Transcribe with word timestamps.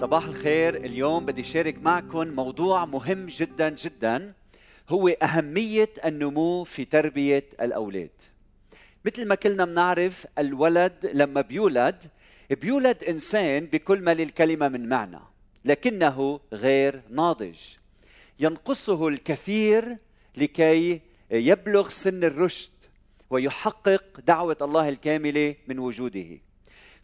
صباح 0.00 0.24
الخير. 0.24 0.76
اليوم 0.76 1.26
بدي 1.26 1.42
شارك 1.42 1.82
معكم 1.82 2.28
موضوع 2.28 2.84
مهم 2.84 3.26
جدا 3.26 3.68
جدا 3.68 4.32
هو 4.88 5.08
أهمية 5.08 5.88
النمو 6.04 6.64
في 6.64 6.84
تربية 6.84 7.44
الأولاد. 7.60 8.10
مثل 9.04 9.28
ما 9.28 9.34
كلنا 9.34 9.64
بنعرف 9.64 10.26
الولد 10.38 11.10
لما 11.14 11.40
بيولد 11.40 12.04
بيولد 12.50 13.04
إنسان 13.04 13.66
بكل 13.66 14.00
ما 14.00 14.14
للكلمة 14.14 14.68
من 14.68 14.88
معنى 14.88 15.20
لكنه 15.64 16.40
غير 16.52 17.00
ناضج. 17.10 17.58
ينقصه 18.40 19.08
الكثير 19.08 19.96
لكي 20.36 21.00
يبلغ 21.30 21.88
سن 21.88 22.24
الرشد 22.24 22.72
ويحقق 23.30 24.20
دعوة 24.26 24.56
الله 24.62 24.88
الكاملة 24.88 25.54
من 25.68 25.78
وجوده. 25.78 26.38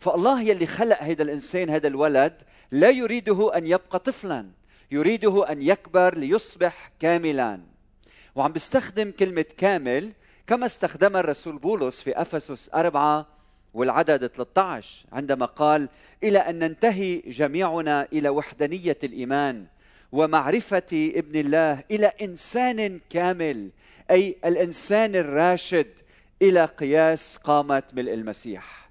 فالله 0.03 0.43
يلي 0.43 0.67
خلق 0.67 1.03
هذا 1.03 1.23
الإنسان 1.23 1.71
هذا 1.71 1.89
الولد 1.89 2.43
لا 2.71 2.91
يريده 2.91 3.57
أن 3.57 3.67
يبقى 3.67 3.99
طفلا 3.99 4.47
يريده 4.91 5.53
أن 5.53 5.63
يكبر 5.63 6.19
ليصبح 6.19 6.91
كاملا. 7.01 7.61
وعم 8.35 8.53
بيستخدم 8.53 9.11
كلمة 9.11 9.45
كامل 9.59 10.13
كما 10.47 10.67
استخدمها 10.67 11.21
الرسول 11.21 11.59
بولس 11.59 12.03
في 12.03 12.21
أفسس 12.21 12.71
أربعة 12.75 13.27
والعدد 13.75 14.27
13 14.27 15.07
عندما 15.13 15.47
قال 15.47 15.89
إلى 16.25 16.39
أن 16.39 16.59
ننتهي 16.59 17.19
جميعنا 17.19 18.09
إلى 18.13 18.29
وحدانية 18.29 18.99
الإيمان 19.05 19.67
ومعرفة 20.13 21.13
ابن 21.17 21.41
الله 21.41 21.85
إلى 21.91 22.07
إنسان 22.23 23.01
كامل 23.11 23.71
أي 24.11 24.37
الإنسان 24.45 25.17
الراشد 25.17 25.87
إلى 26.43 26.65
قياس 26.65 27.37
قامة 27.37 27.83
ملء 27.93 28.15
المسيح 28.15 28.82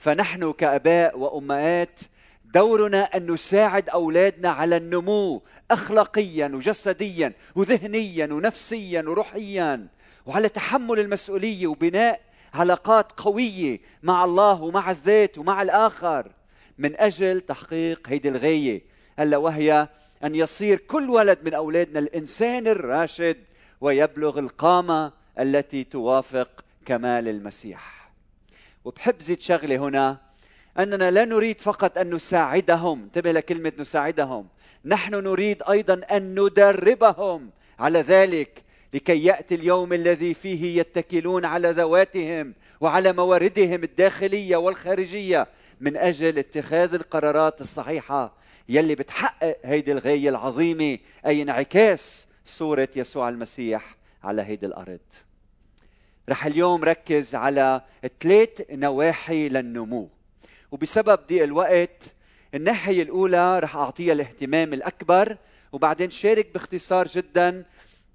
فنحن 0.00 0.52
كأباء 0.52 1.18
وأمهات 1.18 2.00
دورنا 2.44 3.02
أن 3.02 3.30
نساعد 3.30 3.88
أولادنا 3.88 4.50
على 4.50 4.76
النمو 4.76 5.42
اخلاقيا 5.70 6.46
وجسديا 6.46 7.32
وذهنيا 7.54 8.26
ونفسيا 8.32 9.02
وروحيا 9.02 9.86
وعلى 10.26 10.48
تحمل 10.48 10.98
المسؤولية 10.98 11.66
وبناء 11.66 12.20
علاقات 12.54 13.12
قوية 13.12 13.80
مع 14.02 14.24
الله 14.24 14.62
ومع 14.62 14.90
الذات 14.90 15.38
ومع 15.38 15.62
الآخر. 15.62 16.30
من 16.78 16.96
أجل 16.96 17.40
تحقيق 17.40 18.08
هيدي 18.08 18.28
الغاية 18.28 18.82
ألا 19.18 19.36
وهي 19.36 19.88
أن 20.24 20.34
يصير 20.34 20.78
كل 20.78 21.10
ولد 21.10 21.38
من 21.44 21.54
أولادنا 21.54 21.98
الإنسان 21.98 22.66
الراشد 22.66 23.36
ويبلغ 23.80 24.38
القامة 24.38 25.12
التي 25.38 25.84
توافق 25.84 26.64
كمال 26.86 27.28
المسيح. 27.28 27.99
وبحب 28.84 29.20
زيد 29.20 29.40
شغلة 29.40 29.76
هنا. 29.76 30.18
أننا 30.78 31.10
لا 31.10 31.24
نريد 31.24 31.60
فقط 31.60 31.98
أن 31.98 32.14
نساعدهم. 32.14 33.02
انتبه 33.02 33.32
لكلمة 33.32 33.72
نساعدهم. 33.78 34.48
نحن 34.84 35.14
نريد 35.14 35.62
أيضا 35.70 36.00
أن 36.10 36.40
ندربهم. 36.40 37.50
على 37.78 38.00
ذلك 38.00 38.62
لكي 38.94 39.24
يأتي 39.24 39.54
اليوم 39.54 39.92
الذي 39.92 40.34
فيه 40.34 40.80
يتكلون 40.80 41.44
على 41.44 41.70
ذواتهم 41.70 42.54
وعلى 42.80 43.12
مواردهم 43.12 43.82
الداخلية 43.82 44.56
والخارجية 44.56 45.48
من 45.80 45.96
أجل 45.96 46.38
اتخاذ 46.38 46.94
القرارات 46.94 47.60
الصحيحة 47.60 48.36
يلي 48.68 48.94
بتحقق 48.94 49.56
هيدي 49.64 49.92
الغاية 49.92 50.28
العظيمة 50.28 50.98
أي 51.26 51.42
انعكاس 51.42 52.28
صورة 52.44 52.88
يسوع 52.96 53.28
المسيح 53.28 53.96
على 54.24 54.42
هيدي 54.42 54.66
الأرض. 54.66 55.00
رح 56.30 56.46
اليوم 56.46 56.84
ركز 56.84 57.34
على 57.34 57.82
ثلاث 58.20 58.62
نواحي 58.70 59.48
للنمو. 59.48 60.08
وبسبب 60.72 61.18
ضيق 61.28 61.42
الوقت 61.42 62.14
الناحية 62.54 63.02
الأولى 63.02 63.58
رح 63.58 63.76
أعطيها 63.76 64.12
الاهتمام 64.12 64.72
الأكبر 64.72 65.36
وبعدين 65.72 66.10
شارك 66.10 66.52
باختصار 66.54 67.06
جدا 67.06 67.64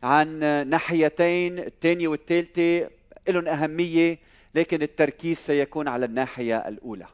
عن 0.03 0.39
ناحيتين 0.69 1.59
الثانية 1.59 2.07
والثالثة 2.07 2.89
لهم 3.27 3.47
أهمية 3.47 4.19
لكن 4.55 4.81
التركيز 4.81 5.37
سيكون 5.37 5.87
على 5.87 6.05
الناحية 6.05 6.57
الأولى 6.67 7.07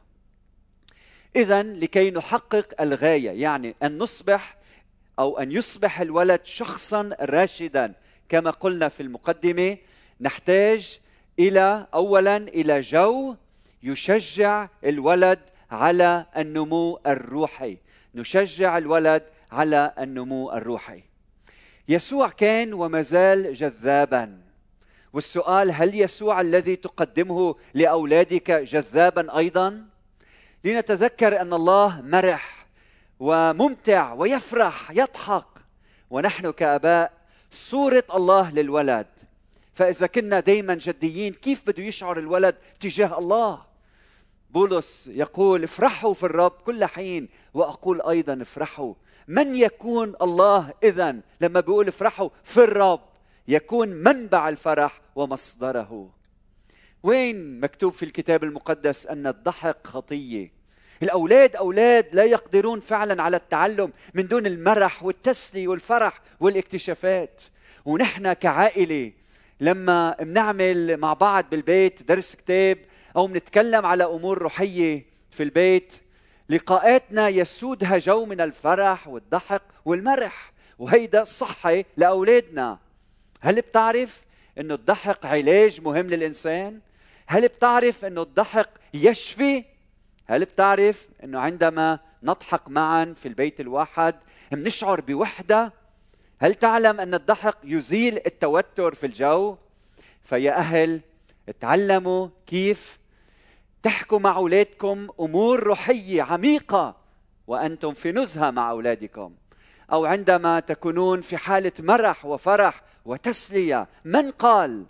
إذا 1.36 1.62
لكي 1.62 2.10
نحقق 2.10 2.80
الغاية 2.80 3.30
يعني 3.30 3.74
أن 3.82 3.98
نصبح 3.98 4.56
أو 5.18 5.38
أن 5.38 5.52
يصبح 5.52 6.00
الولد 6.00 6.40
شخصا 6.44 7.10
راشدا 7.20 7.92
كما 8.28 8.50
قلنا 8.50 8.88
في 8.88 9.02
المقدمة 9.02 9.76
نحتاج 10.22 11.00
إلى 11.38 11.86
أولا 11.94 12.36
إلى 12.36 12.80
جو 12.80 13.34
يشجع 13.82 14.68
الولد 14.84 15.38
على 15.70 16.26
النمو 16.36 17.00
الروحي. 17.06 17.76
نشجع 18.14 18.78
الولد 18.78 19.22
على 19.52 19.94
النمو 19.98 20.52
الروحي. 20.52 21.02
يسوع 21.88 22.28
كان 22.28 22.72
وما 22.72 23.02
زال 23.02 23.54
جذابا. 23.54 24.38
والسؤال 25.12 25.70
هل 25.70 26.00
يسوع 26.00 26.40
الذي 26.40 26.76
تقدمه 26.76 27.54
لأولادك 27.74 28.50
جذابا 28.50 29.38
أيضا؟ 29.38 29.84
لنتذكر 30.64 31.40
أن 31.40 31.52
الله 31.52 32.00
مرح 32.00 32.66
وممتع 33.20 34.12
ويفرح 34.12 34.90
يضحك. 34.90 35.46
ونحن 36.10 36.50
كآباء 36.50 37.12
صورة 37.50 38.04
الله 38.14 38.50
للولد. 38.50 39.06
فإذا 39.74 40.06
كنا 40.06 40.40
دائما 40.40 40.74
جديين 40.74 41.32
كيف 41.32 41.62
بده 41.66 41.82
يشعر 41.82 42.18
الولد 42.18 42.54
تجاه 42.80 43.18
الله؟ 43.18 43.72
بولس 44.50 45.10
يقول 45.12 45.64
افرحوا 45.64 46.14
في 46.14 46.22
الرب 46.22 46.50
كل 46.50 46.84
حين 46.84 47.28
وأقول 47.54 48.02
أيضا 48.02 48.42
افرحوا. 48.42 48.94
من 49.28 49.56
يكون 49.56 50.14
الله 50.22 50.74
اذا 50.82 51.16
لما 51.40 51.60
بيقول 51.60 51.88
افرحوا 51.88 52.28
في 52.44 52.64
الرب 52.64 53.00
يكون 53.48 53.88
منبع 53.88 54.48
الفرح 54.48 55.00
ومصدره. 55.14 56.10
وين 57.02 57.60
مكتوب 57.60 57.92
في 57.92 58.02
الكتاب 58.02 58.44
المقدس 58.44 59.06
أن 59.06 59.26
الضحك 59.26 59.86
خطية؟ 59.86 60.52
الأولاد 61.02 61.56
أولاد 61.56 62.06
لا 62.12 62.24
يقدرون 62.24 62.80
فعلا 62.80 63.22
على 63.22 63.36
التعلم 63.36 63.92
من 64.14 64.26
دون 64.26 64.46
المرح 64.46 65.02
والتسلي 65.02 65.68
والفرح 65.68 66.20
والاكتشافات. 66.40 67.42
ونحن 67.84 68.32
كعائلة 68.32 69.12
لما 69.62 70.16
بنعمل 70.20 70.96
مع 70.96 71.12
بعض 71.12 71.44
بالبيت 71.50 72.02
درس 72.02 72.34
كتاب 72.34 72.78
أو 73.16 73.26
بنتكلم 73.26 73.86
على 73.86 74.04
أمور 74.04 74.38
روحية 74.38 75.06
في 75.30 75.42
البيت 75.42 75.92
لقاءاتنا 76.48 77.28
يسودها 77.28 77.98
جو 77.98 78.24
من 78.24 78.40
الفرح 78.40 79.08
والضحك 79.08 79.62
والمرح 79.84 80.52
وهيدا 80.78 81.24
صحي 81.24 81.84
لأولادنا. 81.96 82.78
هل 83.40 83.60
بتعرف 83.60 84.24
إنه 84.58 84.74
الضحك 84.74 85.26
علاج 85.26 85.80
مهم 85.80 86.06
للإنسان؟ 86.06 86.80
هل 87.26 87.48
بتعرف 87.48 88.04
إنه 88.04 88.22
الضحك 88.22 88.68
يشفي؟ 88.94 89.64
هل 90.26 90.44
بتعرف 90.44 91.08
إنه 91.24 91.40
عندما 91.40 91.98
نضحك 92.22 92.68
معا 92.68 93.14
في 93.16 93.28
البيت 93.28 93.60
الواحد 93.60 94.14
بنشعر 94.52 95.00
بوحدة؟ 95.00 95.81
هل 96.42 96.54
تعلم 96.54 97.00
أن 97.00 97.14
الضحك 97.14 97.56
يزيل 97.64 98.20
التوتر 98.26 98.94
في 98.94 99.06
الجو؟ 99.06 99.56
فيا 100.24 100.56
أهل 100.56 101.00
تعلموا 101.60 102.28
كيف 102.46 102.98
تحكوا 103.82 104.18
مع 104.18 104.36
أولادكم 104.36 105.08
أمور 105.20 105.62
روحية 105.62 106.22
عميقة 106.22 106.96
وأنتم 107.46 107.94
في 107.94 108.12
نزهة 108.12 108.50
مع 108.50 108.70
أولادكم. 108.70 109.34
أو 109.92 110.04
عندما 110.04 110.60
تكونون 110.60 111.20
في 111.20 111.36
حالة 111.36 111.72
مرح 111.78 112.24
وفرح 112.24 112.82
وتسلية 113.04 113.88
من 114.04 114.30
قال 114.30 114.84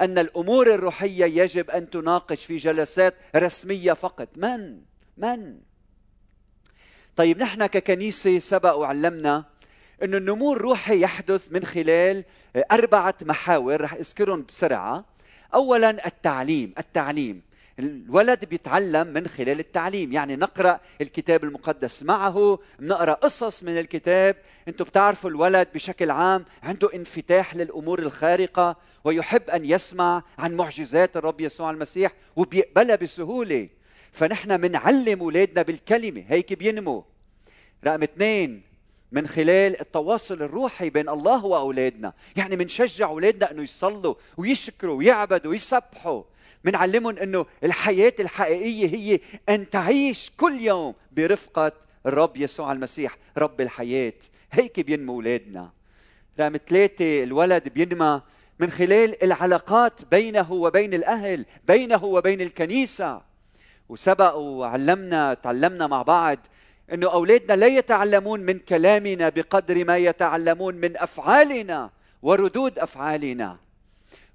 أن 0.00 0.18
الأمور 0.18 0.74
الروحية 0.74 1.42
يجب 1.42 1.70
أن 1.70 1.90
تناقش 1.90 2.44
في 2.44 2.56
جلسات 2.56 3.14
رسمية 3.36 3.92
فقط؟ 3.92 4.28
من؟ 4.36 4.80
من؟ 5.16 5.58
طيب 7.16 7.38
نحن 7.38 7.66
ككنيسة 7.66 8.38
سبق 8.38 8.74
وعلمنا 8.74 9.44
أن 10.02 10.14
النمو 10.14 10.52
الروحي 10.52 11.00
يحدث 11.00 11.52
من 11.52 11.64
خلال 11.64 12.24
أربعة 12.72 13.14
محاور 13.22 13.80
رح 13.80 13.94
أذكرهم 13.94 14.44
بسرعة. 14.48 15.04
أولا 15.54 16.06
التعليم 16.06 16.74
التعليم. 16.78 17.42
الولد 17.78 18.44
بيتعلم 18.44 19.06
من 19.06 19.26
خلال 19.26 19.60
التعليم. 19.60 20.12
يعني 20.12 20.36
نقرأ 20.36 20.80
الكتاب 21.00 21.44
المقدس 21.44 22.02
معه 22.02 22.58
بنقرأ 22.78 23.12
قصص 23.12 23.62
من 23.62 23.78
الكتاب. 23.78 24.36
أنتم 24.68 24.84
بتعرفوا 24.84 25.30
الولد 25.30 25.68
بشكل 25.74 26.10
عام 26.10 26.44
عنده 26.62 26.90
انفتاح 26.94 27.56
للأمور 27.56 27.98
الخارقة 27.98 28.76
ويحب 29.04 29.50
أن 29.50 29.64
يسمع 29.64 30.22
عن 30.38 30.54
معجزات 30.54 31.16
الرب 31.16 31.40
يسوع 31.40 31.70
المسيح 31.70 32.12
وبيقبلها 32.36 32.96
بسهولة. 32.96 33.68
فنحن 34.12 34.56
بنعلم 34.56 35.20
أولادنا 35.20 35.62
بالكلمة 35.62 36.24
هيك 36.28 36.52
بينمو. 36.52 37.04
رقم 37.84 38.02
اثنين 38.02 38.62
من 39.12 39.26
خلال 39.26 39.80
التواصل 39.80 40.34
الروحي 40.34 40.90
بين 40.90 41.08
الله 41.08 41.44
وأولادنا. 41.44 42.12
يعني 42.36 42.56
بنشجع 42.56 43.08
أولادنا 43.08 43.50
أنه 43.50 43.62
يصلوا 43.62 44.14
ويشكروا 44.36 44.98
ويعبدوا 44.98 45.50
ويسبحوا 45.50 46.22
بنعلمهم 46.64 47.18
أنه 47.18 47.46
الحياة 47.64 48.12
الحقيقية 48.20 48.88
هي 48.94 49.20
أن 49.48 49.70
تعيش 49.70 50.30
كل 50.36 50.60
يوم 50.60 50.94
برفقة 51.12 51.72
الرب 52.06 52.36
يسوع 52.36 52.72
المسيح 52.72 53.16
رب 53.38 53.60
الحياة. 53.60 54.12
هيك 54.52 54.80
بينمو 54.80 55.14
أولادنا. 55.14 55.70
رقم 56.40 56.56
ثلاثة 56.68 57.22
الولد 57.22 57.68
بينمى 57.68 58.22
من 58.58 58.70
خلال 58.70 59.24
العلاقات 59.24 60.04
بينه 60.10 60.52
وبين 60.52 60.94
الأهل 60.94 61.44
بينه 61.68 62.04
وبين 62.04 62.40
الكنيسة. 62.40 63.20
وسبق 63.88 64.34
وعلمنا 64.34 65.34
تعلمنا 65.34 65.86
مع 65.86 66.02
بعض 66.02 66.38
إنه 66.92 67.12
أولادنا 67.12 67.56
لا 67.56 67.66
يتعلمون 67.66 68.40
من 68.40 68.58
كلامنا 68.58 69.28
بقدر 69.28 69.84
ما 69.84 69.96
يتعلمون 69.96 70.74
من 70.74 70.96
أفعالنا 70.96 71.90
وردود 72.22 72.78
أفعالنا. 72.78 73.56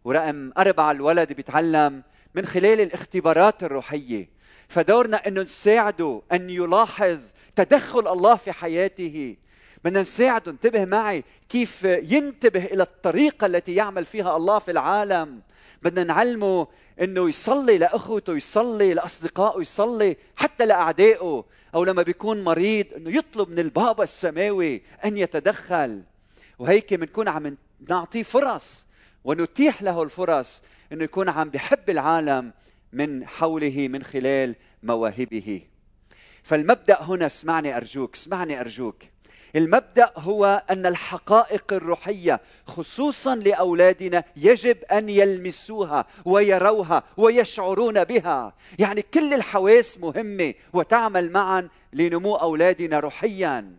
ورقم 0.03 0.51
أربعة 0.57 0.91
الولد 0.91 1.33
بيتعلم 1.33 2.03
من 2.35 2.45
خلال 2.45 2.81
الاختبارات 2.81 3.63
الروحية. 3.63 4.29
فدورنا 4.69 5.27
أنه 5.27 5.41
نساعده 5.41 6.21
أن 6.31 6.49
يلاحظ 6.49 7.19
تدخل 7.55 8.07
الله 8.07 8.35
في 8.35 8.51
حياته. 8.51 9.35
بدنا 9.83 10.01
نساعده 10.01 10.51
انتبه 10.51 10.85
معي 10.85 11.23
كيف 11.49 11.83
ينتبه 11.83 12.65
إلى 12.65 12.83
الطريقة 12.83 13.45
التي 13.45 13.75
يعمل 13.75 14.05
فيها 14.05 14.37
الله 14.37 14.59
في 14.59 14.71
العالم. 14.71 15.41
بدنا 15.81 16.03
نعلمه 16.03 16.67
إنه 17.01 17.29
يصلي 17.29 17.77
لأخوته 17.77 18.37
يصلي 18.37 18.93
لأصدقائه 18.93 19.61
يصلي 19.61 20.17
حتى 20.35 20.65
لأعدائه. 20.65 21.45
أو 21.75 21.83
لما 21.83 22.01
بيكون 22.03 22.43
مريض 22.43 22.85
إنه 22.95 23.17
يطلب 23.17 23.49
من 23.49 23.59
البابا 23.59 24.03
السماوي 24.03 24.81
أن 25.05 25.17
يتدخل. 25.17 26.03
وهيك 26.59 26.93
بنكون 26.93 27.27
عم 27.27 27.57
نعطيه 27.89 28.23
فرص 28.23 28.87
ونتيح 29.23 29.81
له 29.81 30.03
الفرص 30.03 30.63
إنه 30.91 31.03
يكون 31.03 31.29
عم 31.29 31.49
بحب 31.49 31.89
العالم 31.89 32.51
من 32.93 33.27
حوله 33.27 33.87
من 33.87 34.03
خلال 34.03 34.55
مواهبه. 34.83 35.61
فالمبدأ 36.43 37.01
هنا 37.01 37.25
اسمعني 37.25 37.77
أرجوك 37.77 38.15
اسمعني 38.15 38.61
أرجوك. 38.61 39.03
المبدأ 39.55 40.11
هو 40.17 40.63
أن 40.69 40.85
الحقائق 40.85 41.73
الروحية 41.73 42.41
خصوصا 42.65 43.35
لأولادنا 43.35 44.23
يجب 44.37 44.77
أن 44.83 45.09
يلمسوها 45.09 46.05
ويروها 46.25 47.03
ويشعرون 47.17 48.03
بها. 48.03 48.53
يعني 48.79 49.01
كل 49.01 49.33
الحواس 49.33 49.99
مهمة 49.99 50.53
وتعمل 50.73 51.31
معا 51.31 51.69
لنمو 51.93 52.35
أولادنا 52.35 52.99
روحيا. 52.99 53.75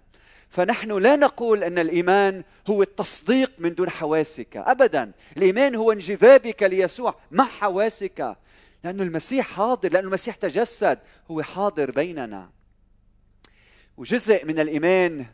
فنحن 0.51 0.99
لا 0.99 1.17
نقول 1.17 1.65
أن 1.65 1.79
الإيمان 1.79 2.43
هو 2.71 2.83
التصديق 2.83 3.53
من 3.59 3.75
دون 3.75 3.91
حواسك 3.91 4.57
ابدا. 4.57 5.13
الإيمان 5.37 5.75
هو 5.75 5.93
انجذابك 5.93 6.63
ليسوع 6.63 7.15
مع 7.31 7.45
حواسك. 7.45 8.37
لأن 8.85 9.01
المسيح 9.01 9.47
حاضر 9.47 9.93
لأن 9.93 10.05
المسيح 10.05 10.37
تجسد 10.37 10.99
هو 11.31 11.43
حاضر 11.43 11.91
بيننا. 11.91 12.51
وجزء 13.97 14.45
من 14.47 14.61
الإيمان 14.61 15.27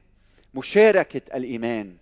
مشاركة 0.58 1.36
الإيمان. 1.36 1.94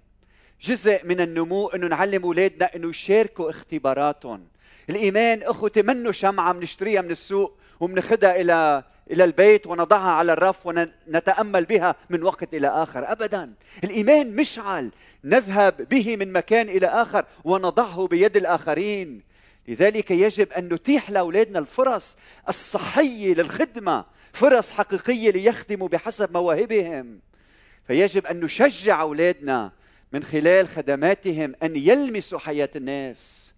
جزء 0.62 1.00
من 1.04 1.20
النمو 1.20 1.68
أنه 1.68 1.86
نعلم 1.86 2.22
أولادنا 2.22 2.76
أنه 2.76 2.88
يشاركوا 2.88 3.50
اختباراتهم. 3.50 4.46
الإيمان 4.90 5.42
أخوتي 5.42 5.82
منه 5.82 6.12
شمعة 6.12 6.52
بنشتريها 6.52 7.02
من 7.02 7.10
السوق 7.10 7.58
وبناخذها 7.80 8.40
إلى 8.40 8.84
إلى 9.10 9.24
البيت 9.24 9.66
ونضعها 9.66 10.10
على 10.10 10.32
الرف 10.32 10.66
ونتأمل 10.66 11.64
بها 11.64 11.94
من 12.10 12.22
وقت 12.22 12.54
إلى 12.54 12.68
آخر. 12.68 13.12
ابدا. 13.12 13.54
الإيمان 13.84 14.36
مشعل. 14.36 14.90
نذهب 15.24 15.88
به 15.88 16.16
من 16.16 16.32
مكان 16.32 16.68
إلى 16.68 16.86
آخر 16.86 17.24
ونضعه 17.44 18.06
بيد 18.06 18.36
الآخرين. 18.36 19.22
لذلك 19.68 20.10
يجب 20.10 20.52
أن 20.52 20.68
نتيح 20.68 21.10
لأولادنا 21.10 21.58
الفرص 21.58 22.16
الصحية 22.48 23.34
للخدمة 23.34 24.04
فرص 24.32 24.72
حقيقية 24.72 25.30
ليخدموا 25.30 25.88
بحسب 25.88 26.32
مواهبهم. 26.32 27.18
فيجب 27.86 28.26
أن 28.26 28.40
نشجع 28.40 29.00
أولادنا 29.00 29.72
من 30.12 30.22
خلال 30.22 30.68
خدماتهم 30.68 31.54
أن 31.62 31.76
يلمسوا 31.76 32.38
حياة 32.38 32.70
الناس. 32.76 33.54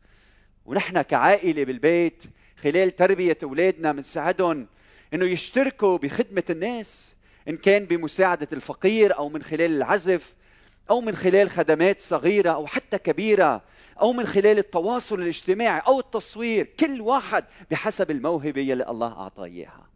ونحن 0.66 1.02
كعائلة 1.02 1.64
بالبيت 1.64 2.24
خلال 2.56 2.96
تربية 2.96 3.38
أولادنا 3.42 3.92
بنساعدهم 3.92 4.66
إنه 5.14 5.24
يشتركوا 5.24 5.98
بخدمة 5.98 6.42
الناس 6.50 7.14
إن 7.48 7.56
كان 7.56 7.84
بمساعدة 7.84 8.48
الفقير 8.52 9.18
أو 9.18 9.28
من 9.28 9.42
خلال 9.42 9.76
العزف 9.76 10.34
أو 10.90 11.00
من 11.00 11.14
خلال 11.14 11.50
خدمات 11.50 12.00
صغيرة 12.00 12.50
أو 12.50 12.66
حتى 12.66 12.98
كبيرة 12.98 13.62
أو 14.00 14.12
من 14.12 14.26
خلال 14.26 14.58
التواصل 14.58 15.20
الاجتماعي 15.20 15.82
أو 15.86 16.00
التصوير 16.00 16.64
كل 16.80 17.00
واحد 17.00 17.44
بحسب 17.70 18.10
الموهبة 18.10 18.60
يلي 18.60 18.88
الله 18.88 19.12
أعطاه 19.12 19.44
إياها. 19.44 19.88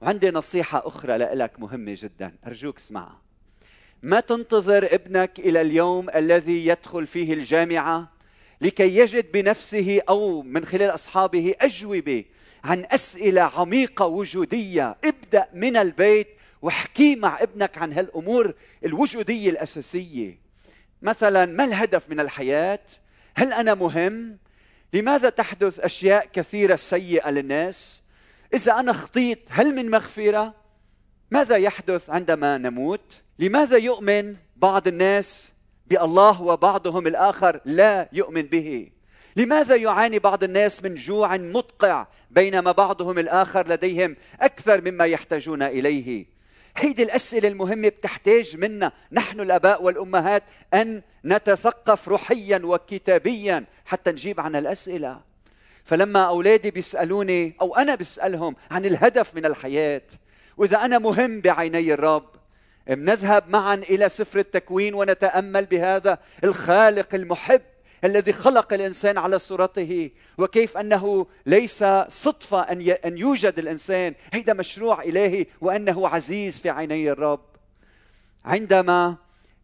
وعندي 0.00 0.30
نصيحة 0.30 0.82
أخرى 0.86 1.16
لك 1.16 1.60
مهمة 1.60 1.96
جدا 1.98 2.34
أرجوك 2.46 2.76
اسمعها. 2.76 3.25
ما 4.02 4.20
تنتظر 4.20 4.94
ابنك 4.94 5.38
إلى 5.38 5.60
اليوم 5.60 6.10
الذي 6.10 6.66
يدخل 6.66 7.06
فيه 7.06 7.32
الجامعة 7.32 8.12
لكي 8.60 8.96
يجد 8.96 9.32
بنفسه 9.32 10.00
أو 10.08 10.42
من 10.42 10.64
خلال 10.64 10.94
أصحابه 10.94 11.54
أجوبة 11.60 12.24
عن 12.64 12.86
أسئلة 12.90 13.42
عميقة 13.42 14.06
وجودية. 14.06 14.96
ابدأ 15.04 15.48
من 15.54 15.76
البيت 15.76 16.28
واحكي 16.62 17.16
مع 17.16 17.42
ابنك 17.42 17.78
عن 17.78 17.92
هالأمور 17.92 18.54
الوجودية 18.84 19.50
الأساسية. 19.50 20.38
مثلا 21.02 21.46
ما 21.46 21.64
الهدف 21.64 22.10
من 22.10 22.20
الحياة؟ 22.20 22.80
هل 23.34 23.52
أنا 23.52 23.74
مهم؟ 23.74 24.38
لماذا 24.92 25.28
تحدث 25.28 25.80
أشياء 25.80 26.26
كثيرة 26.32 26.76
سيئة 26.76 27.30
للناس؟ 27.30 28.02
إذا 28.54 28.72
أنا 28.72 28.92
خطيت 28.92 29.40
هل 29.50 29.74
من 29.74 29.90
مغفرة؟ 29.90 30.54
ماذا 31.30 31.56
يحدث 31.56 32.10
عندما 32.10 32.58
نموت؟ 32.58 33.25
لماذا 33.38 33.76
يؤمن 33.76 34.36
بعض 34.56 34.88
الناس 34.88 35.52
بالله 35.86 36.42
وبعضهم 36.42 37.06
الآخر 37.06 37.60
لا 37.64 38.08
يؤمن 38.12 38.42
به؟ 38.42 38.90
لماذا 39.36 39.76
يعاني 39.76 40.18
بعض 40.18 40.44
الناس 40.44 40.84
من 40.84 40.94
جوع 40.94 41.36
مدقع 41.36 42.06
بينما 42.30 42.72
بعضهم 42.72 43.18
الآخر 43.18 43.68
لديهم 43.68 44.16
أكثر 44.40 44.80
مما 44.80 45.04
يحتاجون 45.04 45.62
إليه؟ 45.62 46.26
هيدي 46.76 47.02
الأسئلة 47.02 47.48
المهمة 47.48 47.88
بتحتاج 47.88 48.56
منا 48.56 48.92
نحن 49.12 49.40
الآباء 49.40 49.82
والأمهات 49.82 50.42
أن 50.74 51.02
نتثقف 51.24 52.08
روحيا 52.08 52.60
وكتابيا 52.64 53.64
حتى 53.84 54.10
نجيب 54.10 54.40
عن 54.40 54.56
الأسئلة. 54.56 55.20
فلما 55.84 56.22
أولادي 56.22 56.70
بيسألوني 56.70 57.56
أو 57.60 57.76
أنا 57.76 57.94
بسالهم 57.94 58.56
عن 58.70 58.84
الهدف 58.84 59.34
من 59.34 59.46
الحياة 59.46 60.02
وإذا 60.56 60.84
أنا 60.84 60.98
مهم 60.98 61.40
بعيني 61.40 61.94
الرب 61.94 62.35
بنذهب 62.88 63.48
معا 63.48 63.74
إلى 63.74 64.08
سفر 64.08 64.38
التكوين 64.38 64.94
ونتأمل 64.94 65.64
بهذا 65.64 66.18
الخالق 66.44 67.14
المحب 67.14 67.62
الذي 68.04 68.32
خلق 68.32 68.72
الإنسان 68.72 69.18
على 69.18 69.38
صورته 69.38 70.10
وكيف 70.38 70.78
أنه 70.78 71.26
ليس 71.46 71.84
صدفة 72.08 72.60
أن 72.60 72.96
أن 73.04 73.18
يوجد 73.18 73.58
الإنسان 73.58 74.14
هيدا 74.32 74.52
مشروع 74.52 75.02
الهي 75.02 75.46
وأنه 75.60 76.08
عزيز 76.08 76.58
في 76.58 76.70
عيني 76.70 77.10
الرب. 77.10 77.44
عندما 78.44 79.16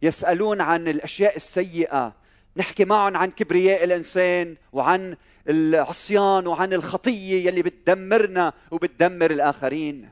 يسألون 0.03 0.61
عن 0.61 0.89
الأشياء 0.89 1.37
السيئة 1.37 2.15
نحكي 2.57 2.85
معهم 2.85 3.17
عن 3.17 3.31
كبرياء 3.31 3.85
الإنسان 3.85 4.57
وعن 4.73 5.17
العصيان 5.49 6.47
وعن 6.47 6.73
الخطية 6.73 7.47
يلي 7.47 7.63
بتدمرنا 7.63 8.53
وبتدمر 8.71 9.31
الآخرين. 9.31 10.09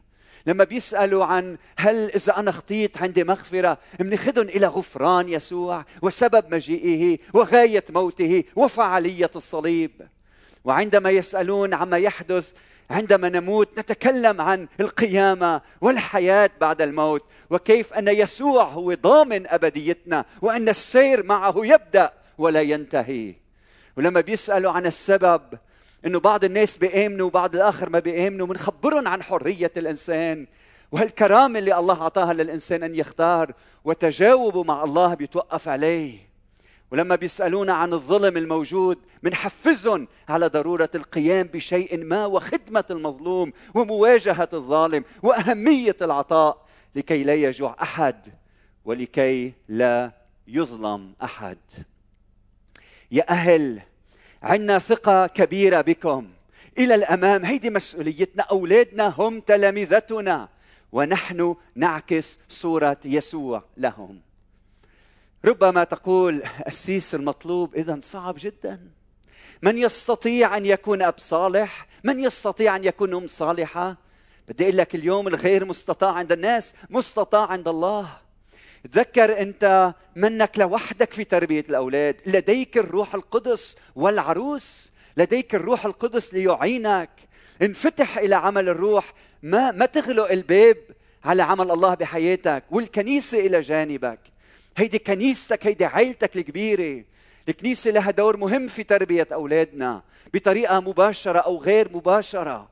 لما 0.46 0.64
بيسألوا 0.64 1.24
عن 1.24 1.58
هل 1.76 2.10
إذا 2.10 2.36
أنا 2.36 2.50
خطيت 2.50 3.02
عندي 3.02 3.24
مغفرة 3.24 3.78
بناخذهم 3.98 4.48
إلى 4.48 4.66
غفران 4.66 5.28
يسوع 5.28 5.84
وسبب 6.02 6.54
مجيئه 6.54 7.18
وغاية 7.34 7.84
موته 7.90 8.44
وفعالية 8.56 9.30
الصليب. 9.36 9.90
وعندما 10.64 11.10
يسألون 11.10 11.74
عما 11.74 11.98
يحدث 11.98 12.52
عندما 12.90 13.28
نموت 13.28 13.78
نتكلم 13.78 14.40
عن 14.40 14.68
القيامة 14.80 15.60
والحياة 15.80 16.50
بعد 16.60 16.82
الموت 16.82 17.24
وكيف 17.50 17.94
أن 17.94 18.08
يسوع 18.08 18.64
هو 18.64 18.94
ضامن 18.94 19.46
أبديتنا 19.46 20.24
وأن 20.42 20.68
السير 20.68 21.22
معه 21.22 21.54
يبدأ 21.56 22.12
ولا 22.38 22.60
ينتهي. 22.60 23.34
ولما 23.96 24.20
بيسألوا 24.20 24.72
عن 24.72 24.86
السبب 24.86 25.42
إنه 26.06 26.20
بعض 26.20 26.44
الناس 26.44 26.76
بيامنوا 26.76 27.26
وبعض 27.26 27.54
الآخر 27.54 27.90
ما 27.90 27.98
بيامنوا 27.98 28.46
بنخبرهم 28.46 29.08
عن 29.08 29.22
حرية 29.22 29.72
الإنسان 29.76 30.46
وهالكرامة 30.92 31.58
اللي 31.58 31.78
الله 31.78 32.02
أعطاها 32.02 32.32
للإنسان 32.32 32.82
أن 32.82 32.94
يختار 32.94 33.52
وتجاوبه 33.84 34.62
مع 34.62 34.84
الله 34.84 35.14
بيتوقف 35.14 35.68
عليه. 35.68 36.30
ولما 36.92 37.16
بيسألونا 37.16 37.72
عن 37.72 37.92
الظلم 37.92 38.36
الموجود 38.36 38.98
بنحفزهم 39.22 40.08
على 40.28 40.46
ضرورة 40.46 40.90
القيام 40.94 41.46
بشيء 41.46 42.04
ما 42.04 42.26
وخدمة 42.26 42.84
المظلوم 42.90 43.52
ومواجهة 43.74 44.48
الظالم 44.52 45.04
وأهمية 45.22 45.96
العطاء 46.02 46.66
لكي 46.94 47.22
لا 47.22 47.34
يجوع 47.34 47.76
أحد 47.82 48.26
ولكي 48.84 49.52
لا 49.68 50.12
يظلم 50.48 51.12
أحد. 51.22 51.58
يا 53.10 53.30
أهل 53.30 53.82
عندنا 54.42 54.78
ثقة 54.78 55.26
كبيرة 55.26 55.80
بكم. 55.80 56.28
إلى 56.78 56.94
الأمام 56.94 57.44
هيدي 57.44 57.70
مسؤوليتنا 57.70 58.42
أولادنا 58.42 59.14
هم 59.18 59.40
تلامذتنا. 59.40 60.48
ونحن 60.92 61.56
نعكس 61.74 62.38
صورة 62.48 62.96
يسوع 63.04 63.64
لهم. 63.76 64.20
ربما 65.44 65.84
تقول 65.84 66.42
السيس 66.66 67.14
المطلوب 67.14 67.74
اذا 67.74 67.98
صعب 68.02 68.34
جدا. 68.38 68.80
من 69.62 69.78
يستطيع 69.78 70.56
أن 70.56 70.66
يكون 70.66 71.02
أب 71.02 71.14
صالح؟ 71.18 71.86
من 72.04 72.20
يستطيع 72.20 72.76
أن 72.76 72.84
يكون 72.84 73.14
أم 73.14 73.26
صالحة؟ 73.26 73.96
بدي 74.48 74.64
أقول 74.64 74.76
لك 74.76 74.94
اليوم 74.94 75.28
الغير 75.28 75.64
مستطاع 75.64 76.12
عند 76.12 76.32
الناس 76.32 76.74
مستطاع 76.90 77.46
عند 77.46 77.68
الله. 77.68 78.10
تذكر 78.84 79.40
أنت 79.40 79.94
منك 80.16 80.58
لوحدك 80.58 81.12
في 81.12 81.24
تربية 81.24 81.64
الأولاد 81.68 82.16
لديك 82.26 82.78
الروح 82.78 83.14
القدس 83.14 83.76
والعروس 83.96 84.92
لديك 85.16 85.54
الروح 85.54 85.84
القدس 85.86 86.34
ليعينك. 86.34 87.10
انفتح 87.62 88.18
إلى 88.18 88.34
عمل 88.34 88.68
الروح 88.68 89.12
ما 89.42 89.70
ما 89.70 89.86
تغلق 89.86 90.30
الباب 90.30 90.76
على 91.24 91.42
عمل 91.42 91.70
الله 91.70 91.94
بحياتك 91.94 92.64
والكنيسة 92.70 93.46
إلى 93.46 93.60
جانبك. 93.60 94.18
هيدي 94.76 94.98
كنيستك 94.98 95.66
هيدي 95.66 95.84
عيلتك 95.84 96.36
الكبيرة. 96.36 97.04
الكنيسة 97.48 97.90
لها 97.90 98.10
دور 98.10 98.36
مهم 98.36 98.66
في 98.66 98.82
تربية 98.82 99.26
أولادنا 99.32 100.02
بطريقة 100.34 100.80
مباشرة 100.80 101.38
أو 101.38 101.58
غير 101.58 101.88
مباشرة. 101.92 102.68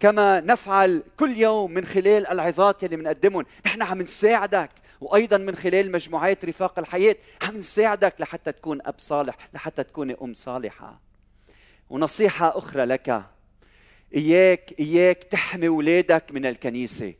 كما 0.00 0.40
نفعل 0.40 1.02
كل 1.16 1.36
يوم 1.36 1.70
من 1.70 1.84
خلال 1.84 2.26
العظات 2.26 2.82
يلي 2.82 2.96
بنقدمهم. 2.96 3.44
نحن 3.66 3.82
عم 3.82 4.02
نساعدك. 4.02 4.70
وأيضا 5.00 5.38
من 5.38 5.56
خلال 5.56 5.92
مجموعات 5.92 6.44
رفاق 6.44 6.78
الحياة 6.78 7.16
عم 7.42 7.56
نساعدك 7.56 8.14
لحتى 8.20 8.52
تكون 8.52 8.78
أب 8.84 8.94
صالح 8.98 9.36
لحتى 9.54 9.82
تكون 9.82 10.10
أم 10.10 10.34
صالحة. 10.34 11.00
ونصيحة 11.90 12.58
أخرى 12.58 12.84
لك. 12.84 13.22
إياك 14.16 14.74
إياك 14.80 15.24
تحمي 15.24 15.68
أولادك 15.68 16.24
من 16.30 16.46
الكنيسة. 16.46 17.14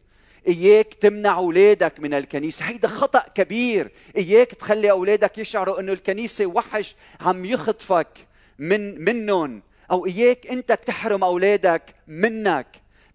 إياك 0.48 0.94
تمنع 0.94 1.36
أولادك 1.36 2.00
من 2.00 2.14
الكنيسة. 2.14 2.64
هيدا 2.64 2.88
خطأ 2.88 3.24
كبير. 3.34 3.90
إياك 4.16 4.54
تخلي 4.54 4.90
أولادك 4.90 5.38
يشعروا 5.38 5.80
إنه 5.80 5.92
الكنيسة 5.92 6.46
وحش 6.46 6.96
عم 7.20 7.44
يخطفك 7.44 8.08
من 8.58 9.04
منهم. 9.04 9.62
أو 9.90 10.06
إياك 10.06 10.46
أنت 10.46 10.72
تحرم 10.72 11.24
أولادك 11.24 11.94
منك 12.08 12.66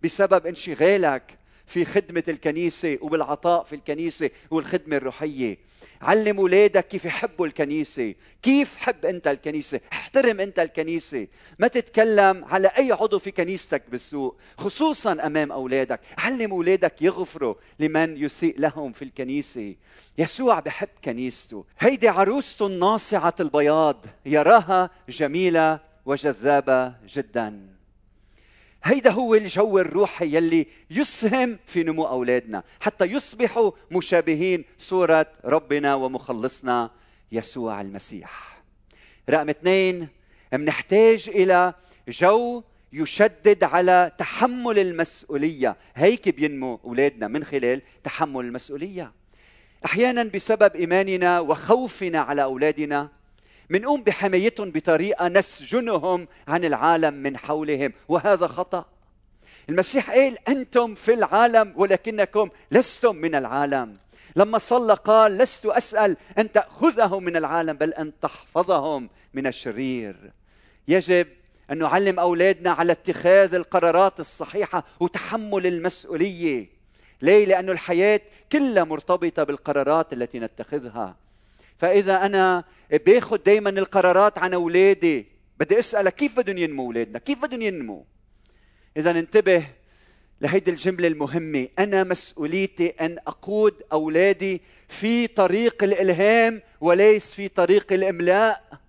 بسبب 0.04 0.48
انشغالك. 0.48 1.38
في 1.68 1.86
خدمة 1.86 2.24
الكنيسة 2.28 2.98
وبالعطاء 3.02 3.64
في 3.64 3.76
الكنيسة 3.76 4.30
والخدمة 4.52 4.98
الروحية. 4.98 5.58
علم 6.02 6.38
أولادك 6.38 6.88
كيف 6.88 7.06
يحبوا 7.06 7.48
الكنيسة 7.48 8.14
كيف 8.42 8.78
حب 8.78 9.06
أنت 9.06 9.28
الكنيسة 9.28 9.80
احترم 9.92 10.40
أنت 10.40 10.60
الكنيسة. 10.60 11.28
ما 11.60 11.68
تتكلم 11.68 12.46
على 12.46 12.68
أي 12.68 12.92
عضو 12.92 13.20
في 13.20 13.32
كنيستك 13.32 13.84
بالسوء 13.92 14.36
خصوصا 14.58 15.12
أمام 15.12 15.52
أولادك. 15.52 16.00
علم 16.18 16.52
أولادك 16.52 17.02
يغفروا 17.02 17.56
لمن 17.80 18.18
يسيء 18.18 18.60
لهم 18.60 18.92
في 18.92 19.02
الكنيسة. 19.02 19.76
يسوع 20.18 20.60
بحب 20.60 20.90
كنيسته. 21.06 21.66
هيدي 21.80 22.08
عروسته 22.10 22.68
الناصعة 22.68 23.36
البياض 23.40 24.06
يراها 24.26 24.90
جميلة 25.10 25.80
وجذابة 26.06 26.94
جداً. 27.08 27.75
هيدا 28.86 29.12
هو 29.12 29.36
الجو 29.36 29.80
الروحي 29.80 30.36
يلي 30.36 30.68
يسهم 30.92 31.60
في 31.68 31.84
نمو 31.84 32.08
أولادنا 32.08 32.64
حتى 32.80 33.06
يصبحوا 33.06 33.72
مشابهين 33.92 34.66
صورة 34.78 35.26
ربنا 35.46 35.96
ومخلصنا 35.96 36.92
يسوع 37.32 37.82
المسيح. 37.82 38.62
رقم 39.30 39.50
اثنين 39.50 40.08
منحتاج 40.54 41.30
إلى 41.30 41.74
جو 42.08 42.64
يشدد 42.94 43.64
على 43.64 44.12
تحمل 44.18 44.80
المسؤولية، 44.80 45.76
هيك 45.96 46.30
بينمو 46.30 46.80
أولادنا 46.86 47.28
من 47.28 47.44
خلال 47.44 47.82
تحمل 48.04 48.46
المسؤولية. 48.46 49.12
أحيانا 49.86 50.24
بسبب 50.24 50.76
إيماننا 50.76 51.40
وخوفنا 51.40 52.20
على 52.20 52.44
أولادنا 52.44 53.10
منقوم 53.70 54.04
بحمايتهم 54.04 54.72
بطريقة 54.72 55.28
نسجنهم 55.28 56.28
عن 56.48 56.66
العالم 56.66 57.14
من 57.14 57.38
حولهم 57.38 57.94
وهذا 58.08 58.48
خطأ. 58.48 58.86
المسيح 59.70 60.12
قال 60.12 60.38
أنتم 60.48 60.96
في 60.96 61.14
العالم 61.14 61.74
ولكنكم 61.76 62.50
لستم 62.72 63.16
من 63.16 63.36
العالم. 63.36 63.94
لما 64.36 64.58
صلى 64.58 64.94
قال 64.94 65.38
لست 65.38 65.66
أسأل 65.66 66.18
أن 66.38 66.52
تأخذهم 66.52 67.24
من 67.24 67.36
العالم 67.36 67.74
بل 67.74 67.94
أن 67.94 68.12
تحفظهم 68.22 69.10
من 69.34 69.48
الشرير. 69.48 70.32
يجب 70.88 71.28
أن 71.72 71.78
نعلم 71.78 72.20
أولادنا 72.20 72.72
على 72.72 72.92
اتخاذ 72.92 73.56
القرارات 73.56 74.20
الصحيحة 74.20 74.84
وتحمل 75.00 75.68
المسؤولية. 75.68 76.70
ليه؟ 77.22 77.46
لأن 77.46 77.70
الحياة 77.70 78.22
كلها 78.52 78.84
مرتبطة 78.84 79.44
بالقرارات 79.44 80.14
التي 80.14 80.40
نتخذها. 80.40 81.16
فإذا 81.78 82.26
أنا 82.26 82.64
باخذ 83.06 83.38
دائما 83.38 83.70
القرارات 83.70 84.38
عن 84.38 84.54
أولادي 84.54 85.28
بدي 85.60 85.80
أسألك 85.80 86.16
كيف 86.16 86.38
بدهم 86.38 86.58
ينمو 86.58 86.86
أولادنا؟ 86.86 87.20
كيف 87.20 87.46
بدهم 87.46 87.62
ينمو؟ 87.62 88.06
اذا 88.98 89.12
انتبه 89.12 89.66
لهيدي 90.42 90.72
الجملة 90.72 91.08
المهمة. 91.08 91.68
أنا 91.80 92.04
مسؤوليتي 92.04 92.88
أن 92.88 93.18
أقود 93.28 93.84
أولادي 93.94 94.62
في 94.88 95.28
طريق 95.28 95.84
الإلهام 95.84 96.62
وليس 96.82 97.34
في 97.34 97.48
طريق 97.48 97.94
الإملاء. 97.94 98.80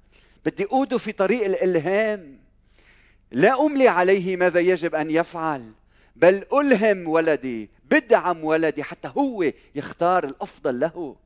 بدي 0.45 0.65
اقوده 0.65 0.99
في 0.99 1.13
طريق 1.13 1.45
الإلهام. 1.45 2.39
لا 3.33 3.67
أملي 3.67 3.89
عليه 3.89 4.37
ماذا 4.37 4.61
يجب 4.61 4.95
أن 4.95 5.11
يفعل 5.11 5.73
بل 6.17 6.45
ألهم 6.53 7.09
ولدي 7.09 7.71
بدعم 7.91 8.45
ولدي 8.45 8.83
حتى 8.83 9.11
هو 9.17 9.53
يختار 9.75 10.25
الأفضل 10.25 10.81
له. 10.81 11.17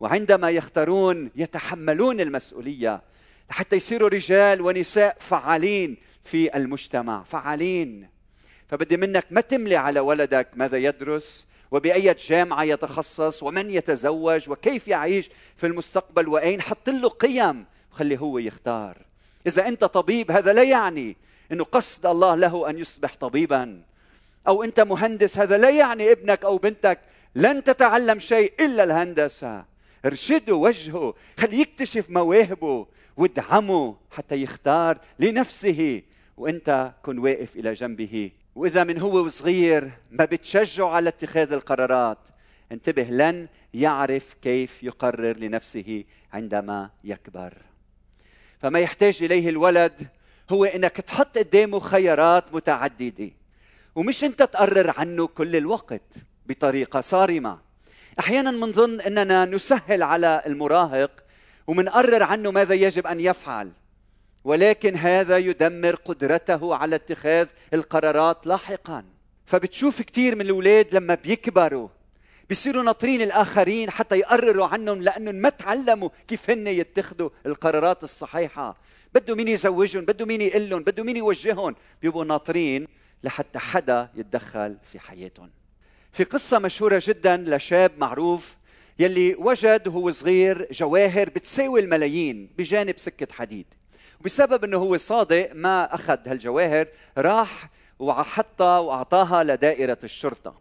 وعندما 0.00 0.50
يختارون 0.50 1.30
يتحملون 1.36 2.20
المسؤولية 2.20 3.02
حتى 3.48 3.76
يصيروا 3.76 4.08
رجال 4.08 4.60
ونساء 4.60 5.16
فعالين 5.18 5.96
في 6.24 6.56
المجتمع 6.56 7.22
فعالين. 7.22 8.08
فبدي 8.68 8.96
منك 8.96 9.26
ما 9.30 9.40
تملي 9.40 9.76
على 9.76 10.00
ولدك 10.00 10.48
ماذا 10.54 10.76
يدرس 10.78 11.46
وبأية 11.70 12.16
جامعة 12.26 12.62
يتخصص 12.62 13.42
ومن 13.42 13.70
يتزوج 13.70 14.50
وكيف 14.50 14.88
يعيش 14.88 15.30
في 15.56 15.66
المستقبل 15.66 16.28
وأين 16.28 16.62
حط 16.62 16.88
له 16.88 17.08
قيم 17.08 17.64
وخلي 17.92 18.20
هو 18.20 18.38
يختار. 18.38 18.96
إذا 19.46 19.68
أنت 19.68 19.84
طبيب 19.84 20.30
هذا 20.30 20.52
لا 20.52 20.62
يعني 20.62 21.16
أنه 21.52 21.64
قصد 21.64 22.06
الله 22.06 22.34
له 22.34 22.70
أن 22.70 22.78
يصبح 22.78 23.14
طبيبا. 23.14 23.82
أو 24.48 24.62
أنت 24.62 24.80
مهندس 24.80 25.38
هذا 25.38 25.58
لا 25.58 25.70
يعني 25.70 26.12
ابنك 26.12 26.44
أو 26.44 26.58
بنتك 26.58 27.00
لن 27.34 27.64
تتعلم 27.64 28.18
شيء 28.18 28.52
إلا 28.60 28.84
الهندسة. 28.84 29.73
ارشده 30.04 30.54
وجهه 30.54 31.14
خليه 31.40 31.60
يكتشف 31.60 32.10
مواهبه 32.10 32.86
وادعمه 33.16 33.96
حتى 34.10 34.42
يختار 34.42 34.98
لنفسه. 35.18 36.02
وانت 36.36 36.92
كن 37.02 37.18
واقف 37.18 37.56
إلى 37.56 37.72
جنبه. 37.72 38.30
وإذا 38.54 38.84
من 38.84 39.00
هو 39.00 39.24
وصغير 39.24 39.90
ما 40.10 40.24
بتشجعه 40.24 40.88
على 40.88 41.08
اتخاذ 41.08 41.52
القرارات. 41.52 42.28
انتبه 42.72 43.02
لن 43.02 43.48
يعرف 43.74 44.34
كيف 44.42 44.82
يقرر 44.82 45.38
لنفسه 45.38 46.04
عندما 46.32 46.90
يكبر. 47.04 47.54
فما 48.60 48.78
يحتاج 48.78 49.22
إليه 49.22 49.48
الولد 49.48 50.08
هو 50.50 50.64
إنك 50.64 50.96
تحط 50.96 51.38
قدامه 51.38 51.78
خيارات 51.78 52.54
متعددة. 52.54 53.30
ومش 53.94 54.24
إنت 54.24 54.42
تقرر 54.42 54.94
عنه 54.98 55.26
كل 55.26 55.56
الوقت 55.56 56.14
بطريقة 56.46 57.00
صارمة. 57.00 57.63
أحيانا 58.20 58.50
بنظن 58.50 59.00
أننا 59.00 59.44
نسهل 59.44 60.02
على 60.02 60.42
المراهق 60.46 61.24
ومنقرر 61.66 62.22
عنه 62.22 62.50
ماذا 62.50 62.74
يجب 62.74 63.06
أن 63.06 63.20
يفعل. 63.20 63.72
ولكن 64.44 64.96
هذا 64.96 65.38
يدمر 65.38 65.94
قدرته 65.94 66.74
على 66.74 66.96
اتخاذ 66.96 67.46
القرارات 67.74 68.46
لاحقا. 68.46 69.04
فبتشوف 69.46 70.02
كثير 70.02 70.34
من 70.34 70.40
الأولاد 70.40 70.94
لما 70.94 71.14
بيكبروا 71.14 71.88
بيصيروا 72.48 72.82
ناطرين 72.82 73.22
الآخرين 73.22 73.90
حتى 73.90 74.18
يقرروا 74.18 74.66
عنهم 74.66 75.02
لانهم 75.02 75.34
ما 75.34 75.48
تعلموا 75.48 76.08
كيف 76.28 76.50
هن 76.50 76.66
يتخذوا 76.66 77.30
القرارات 77.46 78.04
الصحيحة. 78.04 78.74
بده 79.14 79.34
مين 79.34 79.48
يزوجهم 79.48 80.04
بده 80.04 80.26
مين 80.26 80.40
يقول 80.40 80.70
لهم 80.70 80.82
بده 80.82 81.02
مين 81.02 81.16
يوجههم. 81.16 81.74
بيبقوا 82.02 82.24
ناطرين 82.24 82.86
لحتى 83.24 83.58
حدا 83.58 84.08
يتدخل 84.14 84.76
في 84.92 84.98
حياتهم. 84.98 85.50
في 86.14 86.24
قصة 86.24 86.58
مشهورة 86.58 87.02
جدا 87.06 87.36
لشاب 87.36 87.92
معروف 87.98 88.56
يلي 88.98 89.34
وجد 89.34 89.88
وهو 89.88 90.10
صغير 90.10 90.68
جواهر 90.70 91.28
بتساوي 91.28 91.80
الملايين 91.80 92.50
بجانب 92.58 92.98
سكة 92.98 93.34
حديد. 93.34 93.66
وبسبب 94.20 94.64
إنه 94.64 94.76
هو 94.76 94.96
صادق 94.96 95.50
ما 95.54 95.94
أخذ 95.94 96.18
هالجواهر 96.28 96.86
راح 97.18 97.70
وحطها 97.98 98.78
وأعطاها 98.78 99.44
لدائرة 99.44 99.98
الشرطة. 100.04 100.54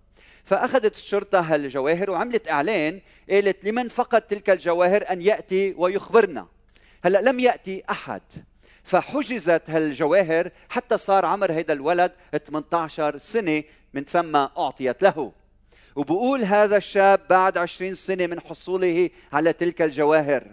فأخذت 0.43 0.95
الشرطة 0.95 1.39
هالجواهر 1.39 2.12
وعملت 2.12 2.50
إعلان 2.50 3.00
قالت 3.29 3.65
لمن 3.65 3.88
فقد 3.88 4.22
تلك 4.22 4.50
الجواهر 4.50 5.05
أن 5.12 5.22
يأتي 5.22 5.74
ويخبرنا. 5.77 6.48
هلأ 7.03 7.22
لم 7.22 7.39
يأتي 7.39 7.83
أحد. 7.89 8.22
فحجزت 8.83 9.69
هالجواهر 9.69 10.50
حتى 10.69 10.98
صار 10.98 11.25
عمر 11.25 11.51
هذا 11.51 11.74
الولد 11.74 12.12
18 12.48 13.17
سنة 13.17 13.63
من 13.93 14.03
ثم 14.03 14.36
أعطيت 14.36 15.03
له. 15.03 15.43
وبقول 15.96 16.44
هذا 16.44 16.78
الشاب 16.78 17.22
بعد 17.30 17.58
عشرين 17.58 17.94
سنة 17.94 18.28
من 18.28 18.40
حصوله 18.40 19.10
على 19.34 19.54
تلك 19.54 19.82
الجواهر 19.82 20.44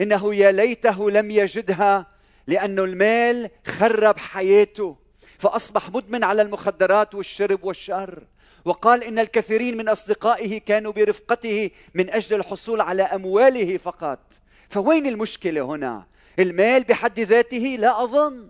إنه 0.00 0.34
يا 0.34 0.52
ليته 0.52 1.10
لم 1.10 1.30
يجدها 1.30 2.06
لأنه 2.46 2.84
المال 2.84 3.50
خرب 3.66 4.18
حياته 4.18 4.96
فأصبح 5.38 5.90
مدمن 5.90 6.24
على 6.24 6.42
المخدرات 6.42 7.14
والشرب 7.14 7.64
والشر 7.64 8.22
وقال 8.64 9.04
إن 9.04 9.18
الكثيرين 9.18 9.76
من 9.76 9.88
أصدقائه 9.88 10.58
كانوا 10.58 10.92
برفقته 10.92 11.70
من 11.94 12.10
أجل 12.10 12.36
الحصول 12.36 12.80
على 12.80 13.02
أمواله 13.02 13.76
فقط. 13.76 14.18
فوين 14.68 15.06
المشكلة 15.06 15.62
هنا؟ 15.62 16.06
المال 16.38 16.82
بحد 16.82 17.20
ذاته 17.20 17.76
لا 17.78 18.04
أظن. 18.04 18.48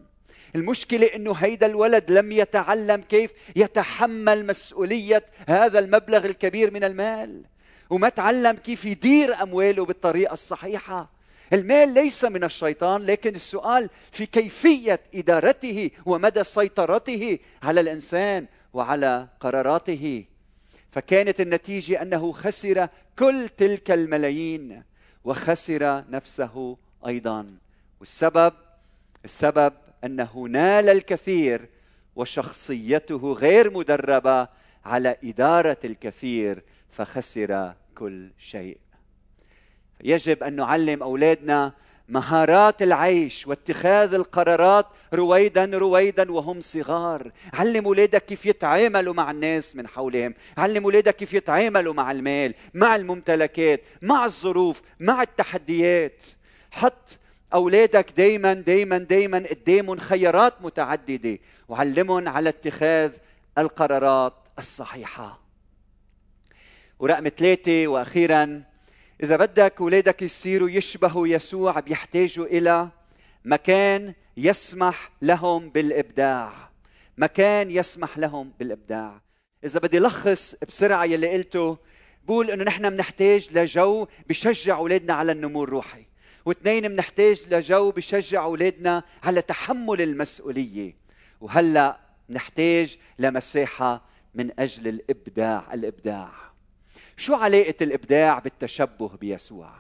المشكلة 0.56 1.06
أنه 1.06 1.32
هيدا 1.32 1.66
الولد 1.66 2.10
لم 2.10 2.32
يتعلم 2.32 3.02
كيف 3.02 3.32
يتحمل 3.56 4.46
مسؤولية 4.46 5.26
هذا 5.48 5.78
المبلغ 5.78 6.26
الكبير 6.26 6.70
من 6.70 6.84
المال 6.84 7.44
وما 7.90 8.08
تعلم 8.08 8.56
كيف 8.56 8.84
يدير 8.84 9.42
أمواله 9.42 9.84
بالطريقة 9.84 10.32
الصحيحة. 10.32 11.10
المال 11.52 11.94
ليس 11.94 12.24
من 12.24 12.44
الشيطان 12.44 13.02
لكن 13.02 13.34
السؤال 13.34 13.90
في 14.12 14.26
كيفية 14.26 15.00
إدارته 15.14 15.90
ومدى 16.06 16.44
سيطرته 16.44 17.38
على 17.62 17.80
الإنسان 17.80 18.46
وعلى 18.72 19.28
قراراته. 19.40 20.24
فكانت 20.90 21.40
النتيجة 21.40 22.02
أنه 22.02 22.32
خسر 22.32 22.88
كل 23.18 23.48
تلك 23.48 23.90
الملايين 23.90 24.82
وخسر 25.24 26.04
نفسه 26.10 26.76
أيضا. 27.06 27.46
والسبب؟ 28.00 28.52
السبب 29.24 29.72
أنه 30.04 30.48
نال 30.50 30.88
الكثير 30.88 31.68
وشخصيته 32.16 33.32
غير 33.32 33.70
مدربة 33.70 34.48
على 34.84 35.16
إدارة 35.24 35.78
الكثير 35.84 36.62
فخسر 36.90 37.72
كل 37.94 38.30
شيء. 38.38 38.78
يجب 40.04 40.42
أن 40.42 40.56
نعلم 40.56 41.02
أولادنا 41.02 41.72
مهارات 42.08 42.82
العيش 42.82 43.46
واتخاذ 43.46 44.14
القرارات 44.14 44.86
رويدا 45.14 45.64
رويدا 45.64 46.32
وهم 46.32 46.60
صغار. 46.60 47.30
علم 47.52 47.84
أولادك 47.86 48.24
كيف 48.24 48.46
يتعاملوا 48.46 49.14
مع 49.14 49.30
الناس 49.30 49.76
من 49.76 49.88
حولهم. 49.88 50.34
علم 50.58 50.84
أولادك 50.84 51.16
كيف 51.16 51.34
يتعاملوا 51.34 51.94
مع 51.94 52.10
المال 52.10 52.54
مع 52.74 52.96
الممتلكات 52.96 53.80
مع 54.02 54.24
الظروف 54.24 54.82
مع 55.00 55.22
التحديات. 55.22 56.24
حط 56.70 57.19
أولادك 57.54 58.12
دائما 58.16 58.52
دائما 58.52 58.98
دائما 58.98 59.38
قدامهم 59.38 59.98
خيارات 59.98 60.62
متعددة. 60.62 61.38
وعلمهم 61.68 62.28
على 62.28 62.48
اتخاذ 62.48 63.12
القرارات 63.58 64.34
الصحيحة. 64.58 65.40
ورقم 66.98 67.28
ثلاثة 67.28 67.88
وأخيرا 67.88 68.62
إذا 69.22 69.36
بدك 69.36 69.74
أولادك 69.80 70.22
يصيروا 70.22 70.70
يشبهوا 70.70 71.28
يسوع 71.28 71.80
بيحتاجوا 71.80 72.46
إلى 72.46 72.88
مكان 73.44 74.14
يسمح 74.36 75.10
لهم 75.22 75.68
بالإبداع. 75.68 76.52
مكان 77.18 77.70
يسمح 77.70 78.18
لهم 78.18 78.52
بالإبداع. 78.58 79.20
إذا 79.64 79.80
بدي 79.80 79.98
لخص 79.98 80.54
بسرعة 80.68 81.04
يلي 81.04 81.32
قلته 81.32 81.78
بقول 82.24 82.50
إنه 82.50 82.64
نحن 82.64 82.90
بنحتاج 82.90 83.58
لجو 83.58 84.06
بشجع 84.28 84.76
أولادنا 84.76 85.14
على 85.14 85.32
النمو 85.32 85.64
الروحي. 85.64 86.09
واثنين 86.44 86.88
بنحتاج 86.88 87.54
لجو 87.54 87.90
بشجع 87.90 88.44
أولادنا 88.44 89.02
على 89.22 89.42
تحمل 89.42 90.02
المسؤولية. 90.02 90.96
وهلأ 91.40 92.00
نحتاج 92.30 92.96
لمساحة 93.18 94.02
من 94.34 94.60
أجل 94.60 94.88
الابداع 94.88 95.74
الإبداع. 95.74 96.30
شو 97.16 97.34
علاقة 97.34 97.74
الإبداع 97.80 98.38
بالتشبه 98.38 99.08
بيسوع؟ 99.08 99.72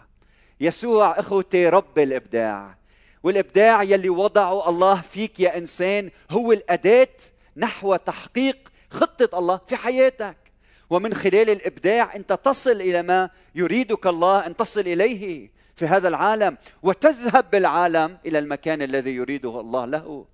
يسوع 0.60 1.18
إخوتي 1.18 1.68
رب 1.68 1.98
الإبداع. 1.98 2.76
والإبداع 3.22 3.82
يلي 3.82 4.08
وضعه 4.08 4.68
الله 4.68 5.00
فيك 5.00 5.40
يا 5.40 5.58
إنسان 5.58 6.10
هو 6.30 6.52
الأداة 6.52 7.16
نحو 7.56 7.96
تحقيق 7.96 8.72
خطة 8.90 9.38
الله 9.38 9.60
في 9.66 9.76
حياتك. 9.76 10.36
ومن 10.90 11.14
خلال 11.14 11.50
الإبداع 11.50 12.16
أنت 12.16 12.32
تصل 12.32 12.80
إلى 12.80 13.02
ما 13.02 13.30
يريدك 13.54 14.06
الله 14.06 14.46
أن 14.46 14.56
تصل 14.56 14.80
إليه. 14.80 15.50
في 15.80 15.86
هذا 15.86 16.08
العالم 16.08 16.56
وتذهب 16.82 17.50
بالعالم 17.50 18.18
إلى 18.26 18.38
المكان 18.38 18.82
الذي 18.82 19.10
يريده 19.10 19.60
الله 19.60 19.84
له. 19.84 20.26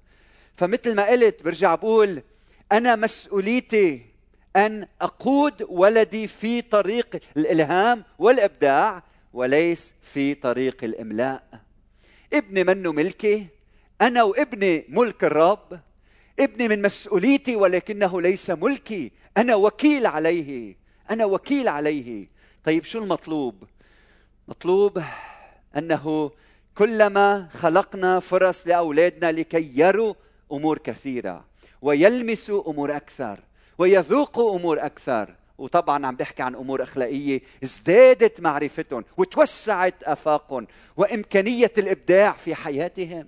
فمثل 0.56 0.94
ما 0.94 1.06
قلت 1.06 1.44
برجع 1.44 1.74
بقول 1.74 2.22
أنا 2.72 2.96
مسؤوليتي 2.96 4.06
أن 4.56 4.86
أقود 5.00 5.66
ولدي 5.68 6.26
في 6.26 6.62
طريق 6.62 7.20
الإلهام 7.36 8.04
والإبداع 8.18 9.02
وليس 9.32 9.94
في 10.02 10.34
طريق 10.34 10.84
الإملاء. 10.84 11.42
ابني 12.32 12.64
منه 12.64 12.92
ملكي 12.92 13.46
أنا 14.00 14.22
وابني 14.22 14.84
ملك 14.88 15.24
الرب. 15.24 15.80
ابني 16.40 16.68
من 16.68 16.82
مسؤوليتي 16.82 17.56
ولكنه 17.56 18.20
ليس 18.20 18.50
ملكي 18.50 19.12
أنا 19.36 19.54
وكيل 19.54 20.06
عليه 20.06 20.76
أنا 21.10 21.24
وكيل 21.24 21.68
عليه. 21.68 22.28
طيب 22.64 22.84
شو 22.84 22.98
المطلوب؟ 22.98 23.64
مطلوب 24.48 25.02
أنه 25.76 26.30
كلما 26.74 27.48
خلقنا 27.52 28.20
فرص 28.20 28.66
لأولادنا 28.66 29.32
لكي 29.32 29.72
يروا 29.74 30.14
أمور 30.52 30.78
كثيرة 30.78 31.44
ويلمسوا 31.82 32.70
أمور 32.70 32.96
أكثر 32.96 33.40
ويذوقوا 33.78 34.58
أمور 34.58 34.86
أكثر. 34.86 35.34
وطبعا 35.58 36.06
عم 36.06 36.16
بحكي 36.16 36.42
عن 36.42 36.54
أمور 36.54 36.82
أخلاقية 36.82 37.40
ازدادت 37.64 38.40
معرفتهم 38.40 39.04
وتوسعت 39.16 40.02
آفاقهم 40.04 40.66
وإمكانية 40.96 41.72
الإبداع 41.78 42.32
في 42.32 42.54
حياتهم. 42.54 43.26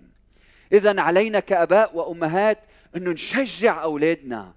اذا 0.73 1.01
علينا 1.01 1.41
كآباء 1.41 1.97
وأمهات 1.97 2.59
انه 2.97 3.11
نشجع 3.11 3.83
أولادنا 3.83 4.53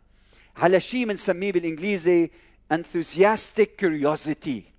على 0.57 0.79
شيء 0.79 1.05
بنسميه 1.05 1.51
بالإنجليزي 1.51 2.29
enthusiastic 2.73 3.67
curiosity. 3.81 4.70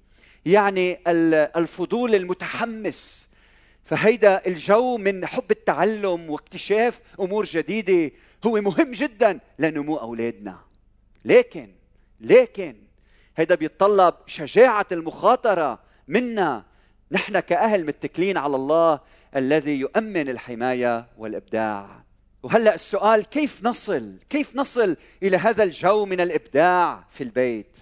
يعني 0.46 0.98
الفضول 1.56 2.14
المتحمس. 2.14 3.28
فهيدا 3.84 4.42
الجو 4.46 4.96
من 4.96 5.26
حب 5.26 5.50
التعلم 5.50 6.30
واكتشاف 6.30 7.00
أمور 7.20 7.44
جديدة 7.44 8.14
هو 8.46 8.60
مهم 8.60 8.90
جدا 8.90 9.40
لنمو 9.58 9.96
أولادنا. 9.96 10.58
لكن 11.24 11.70
لكن 12.20 12.76
هيدا 13.36 13.54
بيتطلب 13.54 14.14
شجاعة 14.26 14.86
المخاطرة 14.92 15.78
منا. 16.08 16.64
نحن 17.10 17.40
كأهل 17.40 17.86
متكلين 17.86 18.36
على 18.36 18.56
الله 18.56 19.00
الذي 19.36 19.80
يؤمن 19.80 20.28
الحماية 20.28 21.06
والإبداع. 21.18 22.02
وهلأ 22.42 22.74
السؤال 22.74 23.24
كيف 23.24 23.64
نصل 23.64 24.18
كيف 24.30 24.56
نصل 24.56 24.96
إلى 25.22 25.36
هذا 25.36 25.62
الجو 25.62 26.06
من 26.06 26.20
الإبداع 26.20 27.04
في 27.10 27.24
البيت؟ 27.24 27.76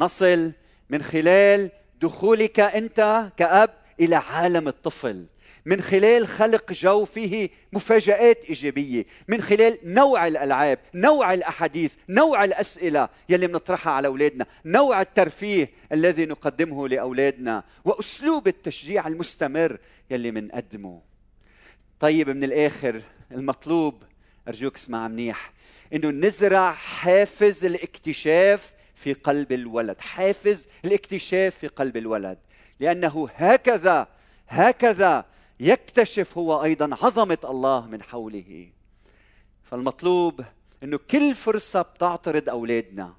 نصل 0.00 0.52
من 0.90 1.02
خلال 1.02 1.70
دخولك 2.00 2.60
أنت 2.60 3.30
كأب 3.36 3.70
إلى 4.00 4.16
عالم 4.16 4.68
الطفل. 4.68 5.26
من 5.66 5.80
خلال 5.80 6.26
خلق 6.26 6.72
جو 6.72 7.04
فيه 7.04 7.50
مفاجآت 7.72 8.44
إيجابية. 8.44 9.04
من 9.28 9.40
خلال 9.40 9.78
نوع 9.84 10.26
الألعاب 10.26 10.78
نوع 10.94 11.34
الأحاديث 11.34 11.94
نوع 12.08 12.44
الأسئلة 12.44 13.08
يلي 13.28 13.46
بنطرحها 13.46 13.92
على 13.92 14.08
أولادنا. 14.08 14.46
نوع 14.64 15.00
الترفيه 15.00 15.70
الذي 15.92 16.26
نقدمه 16.26 16.88
لأولادنا. 16.88 17.64
وأسلوب 17.84 18.48
التشجيع 18.48 19.06
المستمر 19.06 19.78
يلي 20.10 20.30
بنقدمه 20.30 21.00
طيب 22.00 22.30
من 22.30 22.44
الآخر 22.44 23.00
المطلوب 23.32 24.02
أرجوك 24.48 24.76
اسمع 24.76 25.08
منيح 25.08 25.52
إنه 25.92 26.10
نزرع 26.10 26.72
حافز 26.72 27.64
الاكتشاف 27.64 28.72
في 28.98 29.12
قلب 29.12 29.52
الولد 29.52 30.00
حافز 30.00 30.68
الاكتشاف 30.84 31.54
في 31.54 31.66
قلب 31.66 31.96
الولد 31.96 32.38
لأنه 32.80 33.28
هكذا 33.34 34.08
هكذا 34.48 35.24
يكتشف 35.60 36.38
هو 36.38 36.64
أيضا 36.64 36.96
عظمة 37.02 37.38
الله 37.44 37.86
من 37.86 38.02
حوله. 38.02 38.68
فالمطلوب 39.62 40.44
إنه 40.82 40.98
كل 41.10 41.34
فرصة 41.34 41.82
بتعترض 41.82 42.48
أولادنا. 42.48 43.14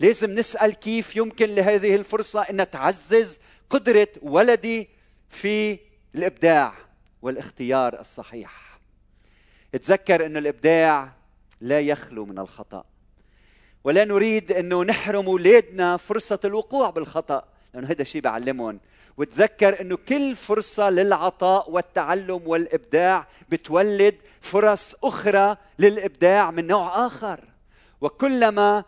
لازم 0.00 0.30
نسأل 0.30 0.72
كيف 0.72 1.16
يمكن 1.16 1.54
لهذه 1.54 1.94
الفرصة 1.94 2.42
إن 2.42 2.70
تعزز 2.70 3.40
قدرة 3.70 4.08
ولدي 4.22 4.88
في 5.28 5.78
الإبداع 6.14 6.74
والاختيار 7.22 8.00
الصحيح. 8.00 8.78
تذكر 9.72 10.26
إنه 10.26 10.38
الإبداع 10.38 11.12
لا 11.60 11.80
يخلو 11.80 12.24
من 12.24 12.38
الخطأ. 12.38 12.84
ولا 13.84 14.04
نريد 14.04 14.52
أنه 14.52 14.84
نحرم 14.84 15.26
اولادنا 15.26 15.96
فرصة 15.96 16.38
الوقوع 16.44 16.90
بالخطأ 16.90 17.44
لأنه 17.74 17.88
هذا 17.88 18.02
الشيء 18.02 18.20
بعلمهم. 18.20 18.80
وتذكر 19.16 19.80
أنه 19.80 19.96
كل 19.96 20.34
فرصة 20.34 20.90
للعطاء 20.90 21.70
والتعلم 21.70 22.42
والإبداع 22.46 23.26
بتولد 23.48 24.14
فرص 24.40 24.94
أخرى 25.04 25.56
للإبداع 25.78 26.50
من 26.50 26.66
نوع 26.66 27.06
آخر. 27.06 27.40
وكلما 28.00 28.84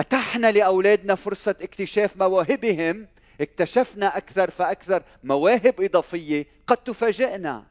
أتحنا 0.00 0.52
لأولادنا 0.52 1.14
فرصة 1.14 1.54
اكتشاف 1.60 2.16
مواهبهم 2.16 3.06
اكتشفنا 3.40 4.16
أكثر 4.16 4.50
فأكثر 4.50 5.02
مواهب 5.24 5.80
إضافية 5.80 6.46
قد 6.66 6.76
تفاجئنا. 6.76 7.64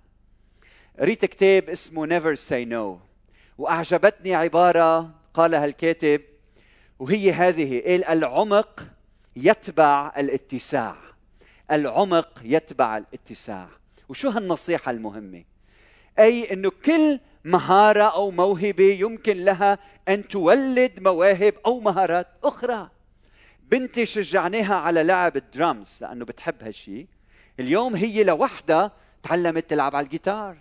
قريت 0.99 1.25
كتاب 1.25 1.69
اسمه 1.69 2.06
Never 2.05 2.36
Say 2.36 2.65
No 2.65 2.99
وأعجبتني 3.58 4.36
عبارة 4.36 5.10
قالها 5.34 5.65
الكاتب 5.65 6.21
وهي 6.99 7.32
هذه 7.32 7.82
قال 7.82 8.06
العمق 8.06 8.88
يتبع 9.36 10.13
الاتساع. 10.17 10.95
العمق 11.71 12.41
يتبع 12.43 12.97
الاتساع. 12.97 13.67
وشو 14.10 14.29
هالنصيحة 14.29 14.91
المهمة؟ 14.91 15.43
أي 16.19 16.53
إنه 16.53 16.71
كل 16.86 17.19
مهارة 17.45 18.03
أو 18.03 18.32
موهبة 18.32 18.84
يمكن 18.84 19.38
لها 19.38 19.77
أن 20.08 20.27
تولد 20.27 20.99
مواهب 20.99 21.53
أو 21.65 21.79
مهارات 21.79 22.27
أخرى. 22.43 22.89
بنتي 23.63 24.06
شجعناها 24.06 24.75
على 24.75 25.03
لعب 25.03 25.38
الدرامز 25.38 25.97
لأنه 26.01 26.25
بتحب 26.25 26.63
هالشيء 26.63 27.08
اليوم 27.60 27.95
هي 27.95 28.23
لوحدها 28.23 28.91
تعلمت 29.23 29.69
تلعب 29.69 29.95
على 29.95 30.03
الجيتار. 30.03 30.58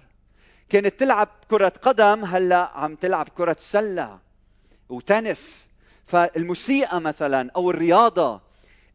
كانت 0.69 1.01
تلعب 1.01 1.29
كرة 1.51 1.73
قدم 1.83 2.25
هلأ 2.25 2.71
عم 2.75 2.95
تلعب 2.95 3.29
كرة 3.29 3.57
سلة 3.59 4.19
وتنس. 4.89 5.72
فالموسيقى 6.05 7.01
مثلا 7.01 7.51
أو 7.57 7.71
الرياضة 7.71 8.41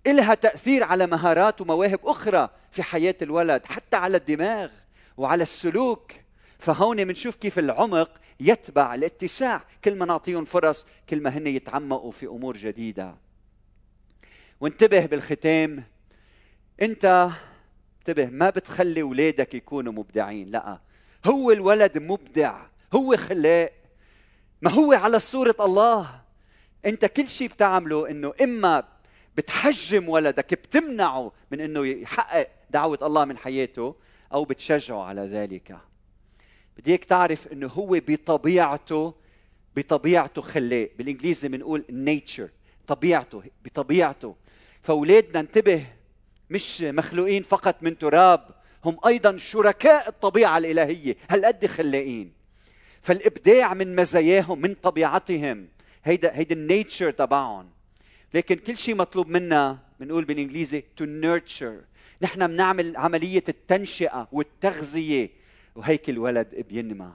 إلها 0.07 0.33
تأثير 0.33 0.83
على 0.83 1.07
مهارات 1.07 1.61
ومواهب 1.61 1.99
أخرى 2.03 2.49
في 2.71 2.83
حياة 2.83 3.15
الولد 3.21 3.65
حتى 3.65 3.97
على 3.97 4.17
الدماغ 4.17 4.69
وعلى 5.17 5.43
السلوك. 5.43 6.11
فهون 6.59 7.05
بنشوف 7.05 7.35
كيف 7.35 7.59
العمق 7.59 8.11
يتبع 8.39 8.95
الاتساع. 8.95 9.63
كل 9.83 9.95
ما 9.95 10.05
نعطيهم 10.05 10.45
فرص 10.45 10.85
كل 11.09 11.21
ما 11.21 11.29
هن 11.29 11.47
يتعمقوا 11.47 12.11
في 12.11 12.25
أمور 12.25 12.57
جديدة. 12.57 13.15
وانتبه 14.61 15.05
بالختام. 15.05 15.83
أنت 16.81 17.29
انتبه 17.99 18.25
ما 18.25 18.49
بتخلي 18.49 19.01
اولادك 19.01 19.53
يكونوا 19.53 19.93
مبدعين 19.93 20.49
لأ. 20.51 20.79
هو 21.25 21.51
الولد 21.51 21.97
مبدع 21.97 22.61
هو 22.93 23.17
خلاق. 23.17 23.73
ما 24.61 24.71
هو 24.71 24.93
على 24.93 25.19
صورة 25.19 25.55
الله. 25.59 26.26
أنت 26.85 27.05
كل 27.05 27.27
شيء 27.27 27.47
بتعمله 27.47 28.09
إنه 28.09 28.33
إما 28.41 28.83
بتحجم 29.37 30.09
ولدك 30.09 30.53
بتمنعه 30.53 31.31
من 31.51 31.61
إنه 31.61 31.85
يحقق 31.87 32.47
دعوة 32.69 32.99
الله 33.01 33.25
من 33.25 33.37
حياته 33.37 33.95
أو 34.33 34.45
بتشجعه 34.45 35.03
على 35.03 35.21
ذلك. 35.21 35.77
بدي 36.77 36.91
إياك 36.91 37.03
تعرف 37.03 37.47
إنه 37.47 37.67
هو 37.67 37.99
بطبيعته 38.07 39.13
بطبيعته 39.75 40.41
خلاق 40.41 40.89
بالإنجليزي 40.97 41.47
بنقول 41.47 41.85
nature 41.89 42.49
طبيعته 42.87 43.43
بطبيعته. 43.65 44.35
فأولادنا 44.83 45.39
انتبه 45.39 45.85
مش 46.49 46.81
مخلوقين 46.81 47.43
فقط 47.43 47.75
من 47.81 47.97
تراب 47.97 48.47
هم 48.85 48.97
أيضا 49.05 49.37
شركاء 49.37 50.09
الطبيعة 50.09 50.57
الإلهية 50.57 51.17
هالقد 51.29 51.65
خلاقين 51.65 52.31
فالإبداع 53.01 53.73
من 53.73 53.95
مزاياهم 53.95 54.61
من 54.61 54.73
طبيعتهم. 54.73 55.67
هيدا 56.07 56.37
هيدا 56.37 56.55
النيتشر 56.55 57.11
تبعهم. 57.11 57.69
لكن 58.33 58.55
كل 58.55 58.77
شيء 58.77 58.95
مطلوب 58.95 59.27
منا 59.27 59.77
بنقول 59.99 60.25
بالإنجليزي 60.25 60.83
to 61.01 61.03
nurture. 61.03 61.85
نحن 62.21 62.47
بنعمل 62.47 62.97
عملية 62.97 63.43
التنشئة 63.49 64.27
والتغذية 64.31 65.29
وهيك 65.75 66.09
الولد 66.09 66.65
بينمى. 66.69 67.11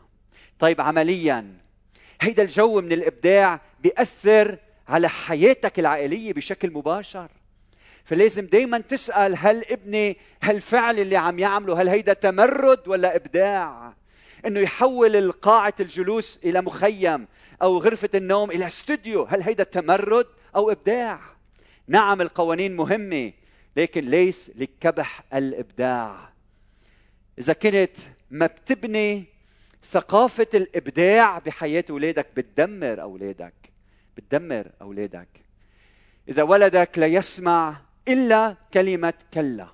طيب 0.59 0.81
عمليا 0.81 1.57
هيدا 2.21 2.43
الجو 2.43 2.81
من 2.81 2.93
الإبداع 2.93 3.61
بيأثر 3.83 4.59
على 4.89 5.09
حياتك 5.09 5.79
العائلية 5.79 6.33
بشكل 6.33 6.71
مباشر. 6.71 7.31
فلازم 8.05 8.47
دائما 8.47 8.79
تسأل 8.79 9.35
هل 9.39 9.65
ابني 9.65 10.17
هالفعل 10.43 10.99
اللي 10.99 11.17
عم 11.17 11.39
يعمله 11.39 11.83
هل 11.83 11.89
هيدا 11.89 12.13
تمرد 12.13 12.89
ولا 12.89 13.17
إبداع؟ 13.17 13.95
إنه 14.47 14.61
يحول 14.61 15.33
قاعه 15.33 15.75
الجلوس 15.81 16.39
إلى 16.45 16.61
مخيم 16.61 17.27
أو 17.63 17.79
غرفة 17.79 18.11
النوم 18.15 18.51
إلى 18.51 18.67
استوديو. 18.67 19.23
هل 19.23 19.43
هيدا 19.43 19.65
تمرد 19.65 20.27
أو 20.57 20.71
إبداع؟ 20.71 21.21
نعم 21.89 22.21
القوانين 22.21 22.77
مهمة 22.77 23.33
لكن 23.77 24.05
ليس 24.05 24.51
لكبح 24.57 25.23
الإبداع. 25.35 26.33
إذا 27.39 27.53
كنت 27.53 27.97
ما 28.31 28.47
بتبني 28.47 29.25
ثقافة 29.85 30.47
الإبداع 30.55 31.39
بحياة 31.39 31.85
أولادك 31.91 32.27
بتدمر 32.37 33.03
أولادك 33.03 33.55
بتدمر 34.17 34.71
أولادك. 34.81 35.29
إذا 36.29 36.43
ولدك 36.43 36.99
لا 36.99 37.07
يسمع 37.07 37.77
إلا 38.09 38.57
كلمة 38.75 39.15
كلا 39.35 39.69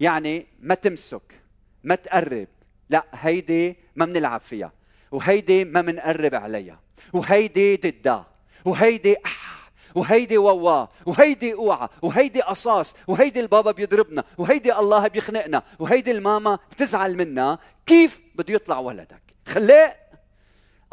يعني 0.00 0.46
ما 0.60 0.74
تمسك 0.74 1.40
ما 1.84 1.94
تقرب. 1.94 2.48
لا 2.90 3.06
هيدي 3.12 3.76
ما 3.96 4.06
بنلعب 4.06 4.40
فيها 4.40 4.72
وهيدي 5.10 5.64
ما 5.64 5.80
بنقرب 5.80 6.34
عليها 6.34 6.80
وهيدي 7.12 7.76
ضدها 7.76 8.26
وهيدي 8.64 9.16
أح 9.26 9.70
وهيدي 9.94 10.38
ووا 10.38 10.86
وهيدي 11.06 11.54
أوعى 11.54 11.88
وهيدي 12.02 12.40
قصاص 12.40 12.94
وهيدي 13.06 13.40
البابا 13.40 13.70
بيضربنا 13.70 14.24
وهيدي 14.38 14.78
الله 14.78 15.08
بيخنقنا 15.08 15.62
وهيدي 15.78 16.10
الماما 16.10 16.58
بتزعل 16.70 17.16
منا. 17.16 17.58
كيف 17.86 18.22
بده 18.34 18.54
يطلع 18.54 18.78
ولدك؟ 18.78 19.22
خلاق 19.46 20.10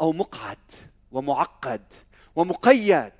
أو 0.00 0.12
مقعد 0.12 0.72
ومعقد 1.12 1.82
ومقيد. 2.36 3.12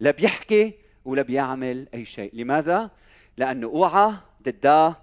لا 0.00 0.10
بيحكي 0.10 0.74
ولا 1.04 1.22
بيعمل 1.22 1.88
أي 1.94 2.04
شيء. 2.04 2.30
لماذا؟ 2.34 2.90
لأنه 3.36 3.66
أوعى 3.66 4.12
ضداه 4.42 4.96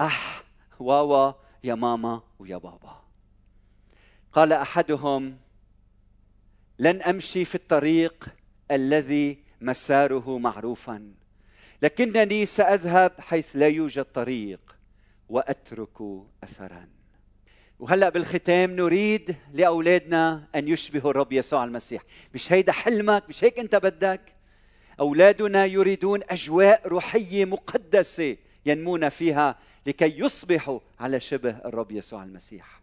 أح 0.00 0.42
واوا 0.80 1.32
يا 1.64 1.74
ماما 1.74 2.22
ويا 2.38 2.56
بابا. 2.56 3.02
قال 4.32 4.52
أحدهم 4.52 5.36
لن 6.78 7.02
أمشي 7.02 7.44
في 7.44 7.54
الطريق 7.54 8.28
الذي 8.70 9.38
مساره 9.60 10.38
معروفا 10.38 11.14
لكنني 11.82 12.46
سأذهب 12.46 13.12
حيث 13.20 13.56
لا 13.56 13.68
يوجد 13.68 14.04
طريق 14.04 14.76
وأترك 15.28 16.02
اثرا. 16.44 16.88
وهلأ 17.78 18.08
بالختام 18.08 18.70
نريد 18.70 19.36
لأولادنا 19.52 20.48
أن 20.54 20.68
يشبهوا 20.68 21.10
الرب 21.10 21.32
يسوع 21.32 21.64
المسيح. 21.64 22.02
مش 22.34 22.52
هيدا 22.52 22.72
حلمك 22.72 23.24
مش 23.28 23.44
هيك 23.44 23.58
أنت 23.58 23.76
بدك؟ 23.76 24.36
أولادنا 25.00 25.64
يريدون 25.64 26.20
أجواء 26.30 26.88
روحية 26.88 27.44
مقدسة 27.44 28.36
ينمون 28.66 29.08
فيها 29.08 29.58
لكي 29.86 30.18
يصبحوا 30.18 30.80
على 31.00 31.20
شبه 31.20 31.50
الرب 31.50 31.92
يسوع 31.92 32.22
المسيح. 32.24 32.80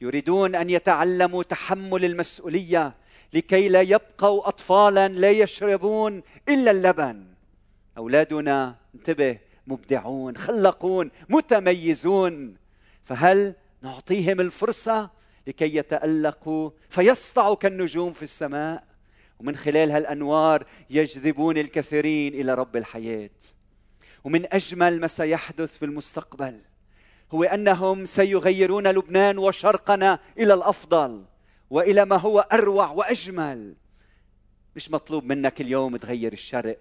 يريدون 0.00 0.54
أن 0.54 0.70
يتعلموا 0.70 1.42
تحمل 1.42 2.04
المسؤولية 2.04 2.94
لكي 3.32 3.68
لا 3.68 3.80
يبقوا 3.80 4.48
اطفالا 4.48 5.08
لا 5.08 5.30
يشربون 5.30 6.22
إلا 6.48 6.70
اللبن. 6.70 7.26
أولادنا 7.98 8.76
انتبه 8.94 9.38
مبدعون 9.66 10.36
خلقون 10.36 11.10
متميزون. 11.28 12.56
فهل 13.04 13.54
نعطيهم 13.82 14.40
الفرصة 14.40 15.10
لكي 15.46 15.76
يتألقوا 15.76 16.70
فيسطعوا 16.90 17.54
كالنجوم 17.54 18.12
في 18.12 18.22
السماء؟ 18.22 18.84
ومن 19.40 19.56
خلال 19.56 19.90
هالأنوار 19.90 20.66
يجذبون 20.90 21.58
الكثيرين 21.58 22.34
إلى 22.34 22.54
رب 22.54 22.76
الحياة. 22.76 23.30
ومن 24.24 24.52
أجمل 24.54 25.00
ما 25.00 25.06
سيحدث 25.06 25.78
في 25.78 25.84
المستقبل 25.84 26.60
هو 27.32 27.44
أنهم 27.44 28.04
سيغيرون 28.04 28.88
لبنان 28.88 29.38
وشرقنا 29.38 30.18
إلى 30.38 30.54
الأفضل 30.54 31.24
وإلى 31.70 32.04
ما 32.04 32.16
هو 32.16 32.40
أروع 32.40 32.90
وأجمل. 32.90 33.74
مش 34.76 34.90
مطلوب 34.90 35.24
منك 35.24 35.60
اليوم 35.60 35.96
تغير 35.96 36.32
الشرق 36.32 36.78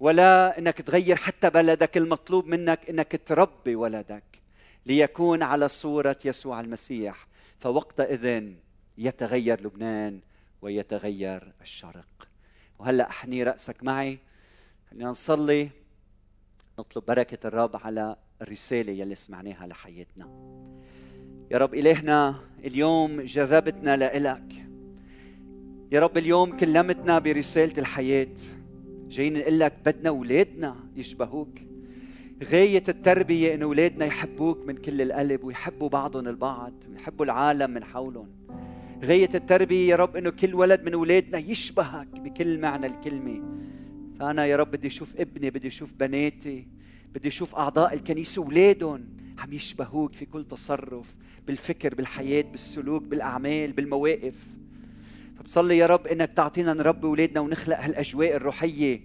ولا 0.00 0.58
إنك 0.58 0.80
تغير 0.80 1.16
حتى 1.16 1.50
بلدك 1.50 1.96
المطلوب 1.96 2.46
منك 2.46 2.90
إنك 2.90 3.20
تربي 3.26 3.76
ولدك 3.76 4.24
ليكون 4.86 5.42
على 5.42 5.68
صورة 5.68 6.18
يسوع 6.24 6.60
المسيح. 6.60 7.26
فوقتئذ 7.58 8.52
يتغير 8.98 9.60
لبنان 9.60 10.20
ويتغير 10.62 11.52
الشرق. 11.60 12.28
وهلأ 12.78 13.10
أحني 13.10 13.42
رأسك 13.42 13.84
معي. 13.84 14.18
خلينا 14.90 15.10
نصلي. 15.10 15.81
نطلب 16.78 17.04
بركة 17.04 17.46
الرب 17.46 17.76
على 17.76 18.16
الرسالة 18.42 18.92
يلي 18.92 19.14
سمعناها 19.14 19.66
لحياتنا. 19.66 20.28
يا 21.50 21.58
رب 21.58 21.74
إلهنا 21.74 22.34
اليوم 22.64 23.20
جذبتنا 23.20 23.96
لإلك. 23.96 24.52
يا 25.92 26.00
رب 26.00 26.18
اليوم 26.18 26.56
كلمتنا 26.56 27.18
برسالة 27.18 27.72
الحياة. 27.78 28.34
جايين 29.08 29.38
نقول 29.38 29.60
لك 29.60 29.74
بدنا 29.86 30.08
أولادنا 30.08 30.76
يشبهوك. 30.96 31.58
غاية 32.44 32.82
التربية 32.88 33.54
إن 33.54 33.62
أولادنا 33.62 34.04
يحبوك 34.04 34.66
من 34.66 34.76
كل 34.76 35.02
القلب 35.02 35.44
ويحبوا 35.44 35.88
بعضهم 35.88 36.28
البعض 36.28 36.72
ويحبوا 36.90 37.24
العالم 37.24 37.70
من 37.70 37.84
حولهم. 37.84 38.28
غاية 39.04 39.30
التربية 39.34 39.90
يا 39.90 39.96
رب 39.96 40.16
إنه 40.16 40.30
كل 40.30 40.54
ولد 40.54 40.82
من 40.82 40.94
أولادنا 40.94 41.38
يشبهك 41.38 42.08
بكل 42.20 42.58
معنى 42.60 42.86
الكلمة. 42.86 43.42
فأنا 44.22 44.46
يا 44.46 44.56
رب 44.56 44.70
بدي 44.70 44.86
أشوف 44.86 45.16
ابني 45.16 45.50
بدي 45.50 45.68
أشوف 45.68 45.92
بناتي 45.92 46.66
بدي 47.14 47.28
أشوف 47.28 47.54
أعضاء 47.54 47.94
الكنيسة 47.94 48.44
أولادهم 48.44 49.04
عم 49.38 49.52
يشبهوك 49.52 50.14
في 50.14 50.26
كل 50.26 50.44
تصرف 50.44 51.16
بالفكر 51.46 51.94
بالحياة 51.94 52.42
بالسلوك 52.42 53.02
بالأعمال 53.02 53.72
بالمواقف. 53.72 54.46
فبصلي 55.38 55.78
يا 55.78 55.86
رب 55.86 56.06
إنك 56.06 56.32
تعطينا 56.32 56.74
نربي 56.74 57.06
أولادنا 57.06 57.40
ونخلق 57.40 57.80
هالأجواء 57.80 58.36
الروحية 58.36 59.00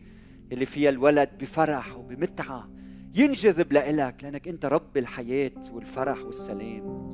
اللي 0.51 0.65
فيها 0.65 0.89
الولد 0.89 1.29
بفرح 1.41 1.97
وبمتعة 1.97 2.69
ينجذب 3.15 3.73
لإلك 3.73 4.23
لأنك 4.23 4.47
أنت 4.47 4.65
رب 4.65 4.97
الحياة 4.97 5.51
والفرح 5.71 6.19
والسلام. 6.19 7.07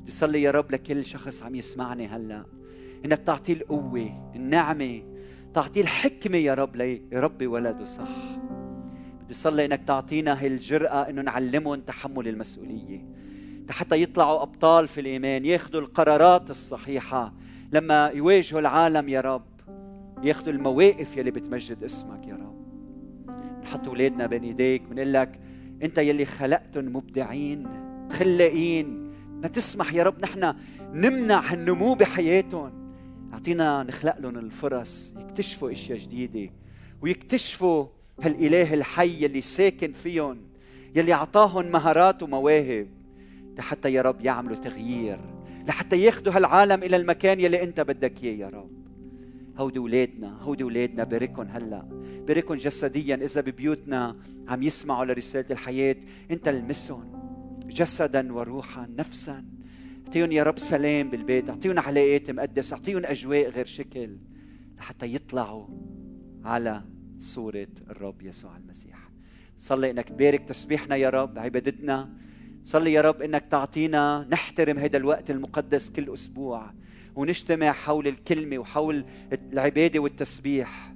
بدي 0.00 0.10
صلي 0.10 0.42
يا 0.42 0.50
رب 0.50 0.72
لكل 0.72 1.04
شخص 1.04 1.42
عم 1.42 1.54
يسمعني 1.54 2.06
هلأ. 2.06 2.46
إنك 3.04 3.18
تعطيه 3.18 3.52
القوة 3.52 4.32
النعمة 4.36 5.02
تعطيه 5.56 5.80
الحكمة 5.80 6.36
يا 6.36 6.54
رب 6.54 6.76
ليربي 6.76 7.46
ولده 7.46 7.84
صح. 7.84 8.08
بدي 9.24 9.34
صلي 9.34 9.64
إنك 9.64 9.80
تعطينا 9.86 10.40
هي 10.42 10.46
الجرأة 10.46 11.10
إنه 11.10 11.22
نعلمهم 11.22 11.80
تحمل 11.80 12.28
المسؤولية. 12.28 13.04
حتى 13.70 14.02
يطلعوا 14.02 14.42
أبطال 14.42 14.88
في 14.88 15.00
الإيمان 15.00 15.44
ياخذوا 15.44 15.80
القرارات 15.80 16.50
الصحيحة. 16.50 17.32
لما 17.72 18.10
يواجهوا 18.14 18.60
العالم 18.60 19.08
يا 19.08 19.20
رب 19.20 19.46
ياخذوا 20.22 20.52
المواقف 20.52 21.16
يلي 21.16 21.30
بتمجد 21.30 21.84
اسمك 21.84 22.26
يا 22.26 22.34
رب. 22.34 22.56
نحط 23.62 23.88
أولادنا 23.88 24.26
بين 24.26 24.42
إيديك 24.42 24.82
بنقول 24.82 25.12
لك 25.12 25.40
أنت 25.82 25.98
يلي 25.98 26.24
خلقتهم 26.24 26.96
مبدعين 26.96 27.68
خلاقين 28.12 29.12
ما 29.42 29.48
تسمح 29.48 29.94
يا 29.94 30.02
رب 30.02 30.20
نحن 30.20 30.54
نمنع 30.92 31.52
النمو 31.52 31.94
بحياتهم. 31.94 32.85
أعطينا 33.32 33.82
نخلق 33.82 34.18
لهم 34.18 34.38
الفرص 34.38 35.14
يكتشفوا 35.18 35.72
أشياء 35.72 35.98
جديدة 35.98 36.52
ويكتشفوا 37.02 37.86
هالإله 38.20 38.74
الحي 38.74 39.26
اللي 39.26 39.40
ساكن 39.40 39.92
فيهم 39.92 40.38
يلي 40.94 41.12
أعطاهم 41.12 41.66
مهارات 41.72 42.22
ومواهب 42.22 42.88
لحتى 43.58 43.92
يا 43.92 44.02
رب 44.02 44.20
يعملوا 44.20 44.56
تغيير 44.56 45.18
لحتى 45.68 46.00
ياخذوا 46.00 46.32
هالعالم 46.32 46.82
إلى 46.82 46.96
المكان 46.96 47.40
يلي 47.40 47.62
أنت 47.62 47.80
بدك 47.80 48.24
إياه 48.24 48.36
يا 48.36 48.48
رب. 48.48 48.70
هودي 49.58 49.78
ولادنا 49.78 50.42
هودي 50.42 50.64
ولادنا 50.64 51.04
باركهم 51.04 51.48
هلأ 51.48 51.88
باركهم 52.28 52.56
جسديا. 52.56 53.16
إذا 53.16 53.40
ببيوتنا 53.40 54.16
عم 54.48 54.62
يسمعوا 54.62 55.04
لرسالة 55.04 55.46
الحياة 55.50 55.96
أنت 56.30 56.48
المسهم 56.48 57.12
جسدا 57.66 58.32
وروحا 58.32 58.86
نفسا. 58.98 59.44
أعطيهم 60.06 60.32
يا 60.32 60.42
رب 60.42 60.58
سلام 60.58 61.10
بالبيت 61.10 61.50
أعطيهم 61.50 61.78
علاقات 61.78 62.30
مقدسة 62.30 62.76
أعطيهم 62.76 63.06
أجواء 63.06 63.48
غير 63.48 63.64
شكل 63.66 64.16
لحتى 64.78 65.14
يطلعوا 65.14 65.66
على 66.44 66.82
صورة 67.18 67.68
الرب 67.90 68.22
يسوع 68.22 68.56
المسيح. 68.56 69.10
صلي 69.56 69.90
إنك 69.90 70.08
تبارك 70.08 70.48
تسبيحنا 70.48 70.96
يا 70.96 71.10
رب 71.10 71.38
عبادتنا. 71.38 72.08
صلي 72.62 72.92
يا 72.92 73.00
رب 73.00 73.22
إنك 73.22 73.44
تعطينا 73.50 74.26
نحترم 74.30 74.78
هذا 74.78 74.96
الوقت 74.96 75.30
المقدس 75.30 75.90
كل 75.90 76.14
أسبوع 76.14 76.72
ونجتمع 77.16 77.72
حول 77.72 78.08
الكلمة 78.08 78.58
وحول 78.58 79.04
العبادة 79.52 79.98
والتسبيح. 79.98 80.94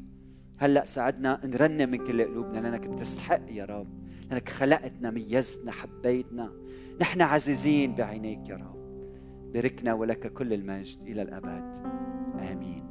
هلأ 0.59 0.85
ساعدنا 0.85 1.41
نرنم 1.45 1.91
من 1.91 1.99
كل 1.99 2.23
قلوبنا 2.23 2.59
لأنك 2.59 2.87
بتستحق 2.87 3.43
يا 3.49 3.65
رب 3.65 3.89
لأنك 4.31 4.49
خلقتنا 4.49 5.11
ميزتنا 5.11 5.73
حبيتنا. 5.73 6.53
نحن 7.01 7.23
عزيزين 7.23 7.95
بعينيك 7.95 8.49
يا 8.49 8.57
رب. 8.57 8.80
باركنا 9.53 9.95
ولك 9.95 10.33
كل 10.33 10.53
المجد 10.53 11.03
إلى 11.03 11.23
الأبد. 11.23 11.75
آمين. 12.53 12.90